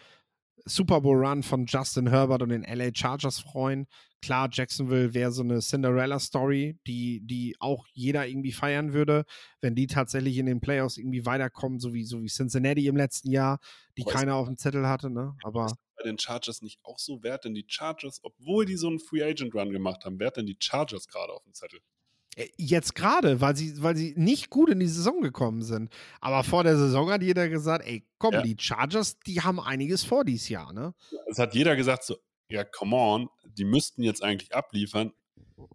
Super 0.69 1.01
Bowl 1.01 1.25
Run 1.25 1.43
von 1.43 1.67
Justin 1.67 2.09
Herbert 2.09 2.43
und 2.43 2.49
den 2.49 2.65
LA 2.65 2.91
Chargers 2.93 3.39
freuen. 3.39 3.87
Klar, 4.21 4.49
Jacksonville 4.51 5.15
wäre 5.15 5.31
so 5.31 5.43
eine 5.43 5.61
Cinderella-Story, 5.61 6.81
die, 6.87 7.21
die 7.25 7.55
auch 7.61 7.87
jeder 7.93 8.27
irgendwie 8.27 8.51
feiern 8.51 8.93
würde, 8.93 9.25
wenn 9.61 9.77
die 9.77 9.87
tatsächlich 9.87 10.39
in 10.39 10.47
den 10.47 10.61
Playoffs 10.61 10.97
irgendwie 10.97 11.25
weiterkommen, 11.25 11.79
so 11.79 11.95
wie, 11.95 12.05
so 12.05 12.23
wie 12.23 12.29
Cincinnati 12.29 12.89
im 12.89 12.97
letzten 12.97 13.31
Jahr, 13.31 13.61
die 13.97 14.03
Aber 14.03 14.13
keiner 14.13 14.35
auf 14.35 14.49
dem 14.49 14.57
Zettel 14.57 14.89
hatte. 14.89 15.11
Ne? 15.11 15.37
Aber 15.45 15.77
bei 15.97 16.03
den 16.03 16.19
Chargers 16.19 16.63
nicht 16.63 16.79
auch 16.83 16.99
so? 16.99 17.23
Wer 17.23 17.35
hat 17.35 17.45
denn 17.45 17.55
die 17.55 17.67
Chargers, 17.69 18.21
obwohl 18.23 18.67
die 18.67 18.77
so 18.77 18.89
einen 18.89 18.99
Free 18.99 19.23
Agent 19.23 19.55
Run 19.55 19.71
gemacht 19.71 20.05
haben, 20.05 20.19
wer 20.19 20.29
hat 20.29 20.37
denn 20.37 20.47
die 20.47 20.59
Chargers 20.59 21.07
gerade 21.07 21.33
auf 21.33 21.45
dem 21.45 21.55
Zettel? 21.55 21.81
Äh, 22.37 22.49
jetzt 22.57 22.95
gerade, 22.95 23.41
weil 23.41 23.57
sie, 23.57 23.83
weil 23.83 23.97
sie 23.97 24.15
nicht 24.17 24.51
gut 24.51 24.71
in 24.71 24.79
die 24.79 24.87
Saison 24.87 25.21
gekommen 25.23 25.63
sind. 25.63 25.91
Aber 26.21 26.45
vor 26.45 26.63
der 26.63 26.77
Saison 26.77 27.11
hat 27.11 27.23
jeder 27.23 27.49
gesagt, 27.49 27.85
ey, 27.87 28.07
komm, 28.19 28.35
ja. 28.35 28.43
die 28.43 28.57
Chargers, 28.59 29.19
die 29.21 29.41
haben 29.41 29.59
einiges 29.59 30.05
vor 30.05 30.25
dieses 30.25 30.49
Jahr, 30.49 30.73
ne? 30.73 30.95
Es 31.29 31.39
hat 31.39 31.55
jeder 31.55 31.75
gesagt, 31.75 32.05
so, 32.05 32.17
ja, 32.49 32.63
come 32.63 32.95
on, 32.95 33.29
die 33.45 33.65
müssten 33.65 34.03
jetzt 34.03 34.23
eigentlich 34.23 34.55
abliefern. 34.55 35.13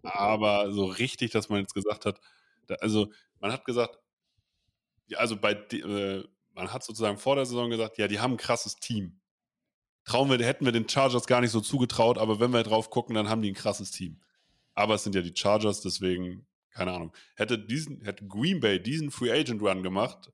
Aber 0.04 0.72
so 0.72 0.86
richtig, 0.86 1.32
dass 1.32 1.48
man 1.48 1.60
jetzt 1.60 1.74
gesagt 1.74 2.06
hat, 2.06 2.20
da, 2.68 2.76
also 2.76 3.10
man 3.40 3.52
hat 3.52 3.64
gesagt, 3.64 3.98
ja, 5.08 5.18
also 5.18 5.36
bei, 5.36 5.52
äh, 5.52 6.24
man 6.54 6.72
hat 6.72 6.84
sozusagen 6.84 7.18
vor 7.18 7.34
der 7.34 7.44
Saison 7.44 7.70
gesagt, 7.70 7.98
ja, 7.98 8.06
die 8.06 8.20
haben 8.20 8.34
ein 8.34 8.38
krasses 8.38 8.76
Team. 8.76 9.20
Trauen 10.04 10.30
wir, 10.30 10.44
hätten 10.44 10.64
wir 10.64 10.72
den 10.72 10.88
Chargers 10.88 11.26
gar 11.26 11.40
nicht 11.40 11.50
so 11.50 11.60
zugetraut, 11.60 12.18
aber 12.18 12.38
wenn 12.40 12.52
wir 12.52 12.62
drauf 12.62 12.90
gucken, 12.90 13.14
dann 13.14 13.28
haben 13.28 13.42
die 13.42 13.50
ein 13.50 13.56
krasses 13.56 13.90
Team. 13.90 14.20
Aber 14.74 14.94
es 14.94 15.04
sind 15.04 15.14
ja 15.14 15.22
die 15.22 15.34
Chargers, 15.36 15.80
deswegen 15.80 16.46
keine 16.72 16.92
Ahnung, 16.92 17.12
hätte 17.36 17.58
diesen, 17.58 18.02
hätte 18.02 18.26
Green 18.26 18.60
Bay 18.60 18.82
diesen 18.82 19.10
Free 19.10 19.30
Agent 19.30 19.62
Run 19.62 19.82
gemacht, 19.82 20.32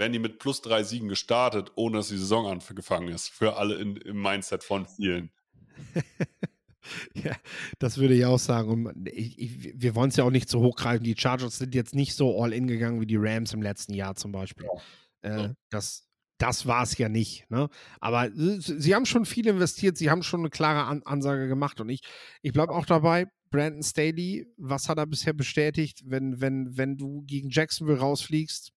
wären 0.00 0.12
die 0.12 0.18
mit 0.18 0.38
plus 0.38 0.62
drei 0.62 0.82
Siegen 0.82 1.08
gestartet, 1.08 1.72
ohne 1.76 1.98
dass 1.98 2.08
die 2.08 2.16
Saison 2.16 2.46
angefangen 2.46 3.08
ist. 3.08 3.28
Für 3.28 3.56
alle 3.56 3.76
in, 3.76 3.96
im 3.96 4.20
Mindset 4.20 4.64
von 4.64 4.86
vielen. 4.86 5.30
ja, 7.14 7.36
das 7.78 7.98
würde 7.98 8.14
ich 8.14 8.24
auch 8.24 8.38
sagen. 8.38 8.86
Und 8.86 9.08
ich, 9.08 9.38
ich, 9.38 9.80
wir 9.80 9.94
wollen 9.94 10.10
es 10.10 10.16
ja 10.16 10.24
auch 10.24 10.30
nicht 10.30 10.48
so 10.48 10.60
hochgreifen. 10.60 11.04
Die 11.04 11.16
Chargers 11.16 11.58
sind 11.58 11.74
jetzt 11.74 11.94
nicht 11.94 12.14
so 12.14 12.42
all 12.42 12.52
in 12.52 12.66
gegangen 12.66 13.00
wie 13.00 13.06
die 13.06 13.18
Rams 13.18 13.52
im 13.52 13.62
letzten 13.62 13.94
Jahr 13.94 14.16
zum 14.16 14.32
Beispiel. 14.32 14.66
Ja. 15.22 15.30
Äh, 15.30 15.42
ja. 15.42 15.54
Das, 15.68 16.08
das 16.38 16.66
war 16.66 16.82
es 16.82 16.96
ja 16.96 17.08
nicht. 17.08 17.48
Ne? 17.50 17.68
Aber 18.00 18.30
sie 18.32 18.94
haben 18.94 19.06
schon 19.06 19.26
viel 19.26 19.46
investiert, 19.46 19.98
sie 19.98 20.10
haben 20.10 20.22
schon 20.22 20.40
eine 20.40 20.50
klare 20.50 20.84
An 20.84 21.02
Ansage 21.04 21.46
gemacht. 21.48 21.80
Und 21.80 21.90
ich, 21.90 22.00
ich 22.42 22.52
bleibe 22.52 22.72
auch 22.72 22.86
dabei, 22.86 23.26
Brandon 23.50 23.82
Staley, 23.82 24.46
was 24.56 24.88
hat 24.88 24.98
er 24.98 25.06
bisher 25.06 25.32
bestätigt? 25.32 26.02
Wenn, 26.04 26.40
wenn, 26.40 26.76
wenn 26.76 26.96
du 26.96 27.22
gegen 27.22 27.50
Jacksonville 27.50 27.98
rausfliegst, 27.98 28.72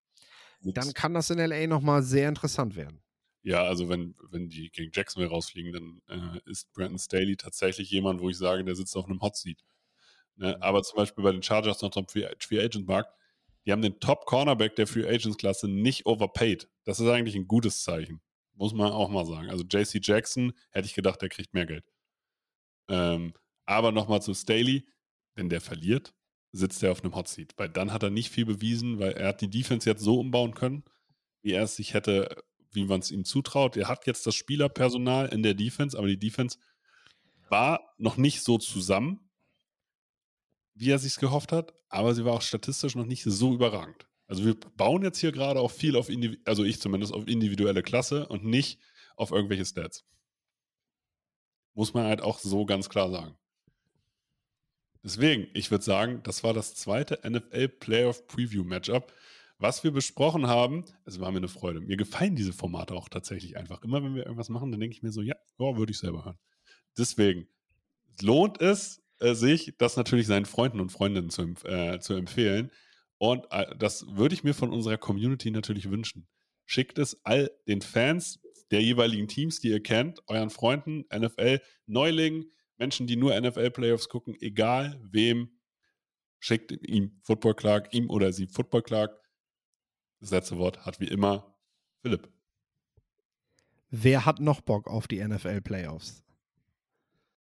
Nix. 0.61 0.73
dann 0.73 0.93
kann 0.93 1.13
das 1.13 1.29
in 1.29 1.37
LA 1.37 1.67
nochmal 1.67 2.03
sehr 2.03 2.27
interessant 2.29 2.75
werden. 2.75 3.01
Ja, 3.43 3.63
also 3.63 3.89
wenn, 3.89 4.15
wenn 4.31 4.47
die 4.47 4.71
gegen 4.71 4.91
Jacksonville 4.93 5.29
rausfliegen, 5.29 5.73
dann 5.73 6.01
äh, 6.07 6.49
ist 6.49 6.71
Brandon 6.73 6.97
Staley 6.97 7.35
tatsächlich 7.35 7.91
jemand, 7.91 8.21
wo 8.21 8.29
ich 8.29 8.37
sage, 8.37 8.63
der 8.63 8.75
sitzt 8.75 8.95
auf 8.95 9.05
einem 9.05 9.21
Hot 9.21 9.35
Seat. 9.35 9.63
Ne? 10.35 10.55
Mhm. 10.55 10.63
Aber 10.63 10.81
zum 10.83 10.97
Beispiel 10.97 11.23
bei 11.23 11.31
den 11.31 11.43
Chargers 11.43 11.81
noch 11.81 11.95
am 11.95 12.07
Free, 12.07 12.27
Free 12.39 12.59
Agent 12.59 12.87
Markt, 12.87 13.13
die 13.65 13.71
haben 13.71 13.81
den 13.81 13.99
Top 13.99 14.25
Cornerback 14.25 14.75
der 14.75 14.87
Free 14.87 15.07
Agents 15.07 15.37
Klasse 15.37 15.67
nicht 15.67 16.05
overpaid. 16.05 16.69
Das 16.83 16.99
ist 16.99 17.07
eigentlich 17.07 17.35
ein 17.35 17.47
gutes 17.47 17.83
Zeichen. 17.83 18.21
Muss 18.55 18.73
man 18.73 18.91
auch 18.91 19.09
mal 19.09 19.25
sagen. 19.25 19.49
Also 19.49 19.63
JC 19.63 19.99
Jackson 20.01 20.53
hätte 20.71 20.85
ich 20.85 20.93
gedacht, 20.93 21.21
der 21.21 21.29
kriegt 21.29 21.53
mehr 21.53 21.65
Geld. 21.65 21.85
Ähm, 22.89 23.33
aber 23.65 23.91
nochmal 23.91 24.21
zu 24.21 24.33
Staley, 24.33 24.87
wenn 25.35 25.49
der 25.49 25.61
verliert, 25.61 26.13
sitzt 26.51 26.83
er 26.83 26.91
auf 26.91 27.03
einem 27.03 27.15
Hot 27.15 27.27
Seat. 27.27 27.53
Weil 27.57 27.69
dann 27.69 27.91
hat 27.91 28.03
er 28.03 28.09
nicht 28.09 28.29
viel 28.29 28.45
bewiesen, 28.45 28.99
weil 28.99 29.13
er 29.13 29.29
hat 29.29 29.41
die 29.41 29.49
Defense 29.49 29.89
jetzt 29.89 30.03
so 30.03 30.19
umbauen 30.19 30.53
können, 30.53 30.83
wie 31.41 31.53
er 31.53 31.63
es 31.63 31.75
sich 31.75 31.93
hätte, 31.93 32.43
wie 32.71 32.85
man 32.85 32.99
es 32.99 33.11
ihm 33.11 33.25
zutraut. 33.25 33.75
Er 33.75 33.87
hat 33.87 34.07
jetzt 34.07 34.25
das 34.27 34.35
Spielerpersonal 34.35 35.29
in 35.29 35.43
der 35.43 35.55
Defense, 35.55 35.97
aber 35.97 36.07
die 36.07 36.19
Defense 36.19 36.57
war 37.49 37.93
noch 37.97 38.17
nicht 38.17 38.41
so 38.41 38.57
zusammen, 38.57 39.29
wie 40.75 40.89
er 40.89 40.99
sich 40.99 41.15
gehofft 41.17 41.51
hat, 41.51 41.73
aber 41.89 42.15
sie 42.15 42.25
war 42.25 42.33
auch 42.33 42.41
statistisch 42.41 42.95
noch 42.95 43.05
nicht 43.05 43.23
so 43.23 43.53
überragend. 43.53 44.07
Also 44.27 44.45
wir 44.45 44.55
bauen 44.55 45.03
jetzt 45.03 45.19
hier 45.19 45.31
gerade 45.31 45.59
auch 45.59 45.71
viel 45.71 45.95
auf, 45.95 46.09
Indiv 46.09 46.37
also 46.45 46.63
ich 46.63 46.79
zumindest, 46.79 47.13
auf 47.13 47.27
individuelle 47.27 47.83
Klasse 47.83 48.27
und 48.27 48.45
nicht 48.45 48.79
auf 49.15 49.31
irgendwelche 49.31 49.65
Stats. 49.65 50.05
Muss 51.75 51.93
man 51.93 52.05
halt 52.05 52.21
auch 52.21 52.39
so 52.39 52.65
ganz 52.65 52.89
klar 52.89 53.11
sagen. 53.11 53.37
Deswegen, 55.03 55.47
ich 55.53 55.69
würde 55.69 55.83
sagen, 55.83 56.21
das 56.23 56.43
war 56.43 56.53
das 56.53 56.75
zweite 56.75 57.19
NFL 57.29 57.67
Playoff 57.67 58.25
Preview 58.27 58.63
Matchup, 58.63 59.13
was 59.57 59.83
wir 59.83 59.91
besprochen 59.91 60.47
haben. 60.47 60.85
Es 61.05 61.19
war 61.19 61.31
mir 61.31 61.37
eine 61.37 61.49
Freude. 61.49 61.81
Mir 61.81 61.97
gefallen 61.97 62.35
diese 62.35 62.53
Formate 62.53 62.93
auch 62.93 63.09
tatsächlich 63.09 63.57
einfach. 63.57 63.81
Immer 63.83 64.01
wenn 64.03 64.15
wir 64.15 64.23
irgendwas 64.23 64.49
machen, 64.49 64.71
dann 64.71 64.79
denke 64.79 64.95
ich 64.95 65.03
mir 65.03 65.11
so, 65.11 65.21
ja, 65.21 65.35
oh, 65.57 65.77
würde 65.77 65.91
ich 65.91 65.99
selber 65.99 66.23
hören. 66.23 66.39
Deswegen 66.97 67.47
lohnt 68.21 68.61
es 68.61 69.03
äh, 69.19 69.33
sich, 69.35 69.75
das 69.77 69.97
natürlich 69.97 70.27
seinen 70.27 70.45
Freunden 70.45 70.79
und 70.79 70.91
Freundinnen 70.91 71.29
zu, 71.29 71.53
äh, 71.65 71.99
zu 71.99 72.13
empfehlen. 72.13 72.71
Und 73.17 73.45
äh, 73.51 73.75
das 73.77 74.05
würde 74.07 74.35
ich 74.35 74.43
mir 74.43 74.53
von 74.53 74.71
unserer 74.71 74.97
Community 74.97 75.51
natürlich 75.51 75.89
wünschen. 75.89 76.27
Schickt 76.65 76.97
es 76.97 77.19
all 77.25 77.51
den 77.67 77.81
Fans 77.81 78.39
der 78.71 78.81
jeweiligen 78.81 79.27
Teams, 79.27 79.59
die 79.59 79.69
ihr 79.69 79.83
kennt, 79.83 80.21
euren 80.27 80.49
Freunden, 80.49 81.05
NFL, 81.13 81.59
Neulingen, 81.85 82.51
Menschen, 82.77 83.07
die 83.07 83.15
nur 83.15 83.39
NFL-Playoffs 83.39 84.09
gucken, 84.09 84.35
egal 84.39 84.99
wem, 85.03 85.59
schickt 86.39 86.71
ihm 86.71 87.19
Football 87.23 87.55
Clark, 87.55 87.93
ihm 87.93 88.09
oder 88.09 88.33
sie 88.33 88.47
Football 88.47 88.83
Clark. 88.83 89.19
Das 90.19 90.31
letzte 90.31 90.57
Wort 90.57 90.85
hat 90.85 90.99
wie 90.99 91.07
immer 91.07 91.57
Philipp. 92.01 92.31
Wer 93.89 94.25
hat 94.25 94.39
noch 94.39 94.61
Bock 94.61 94.87
auf 94.87 95.07
die 95.07 95.23
NFL-Playoffs? 95.23 96.22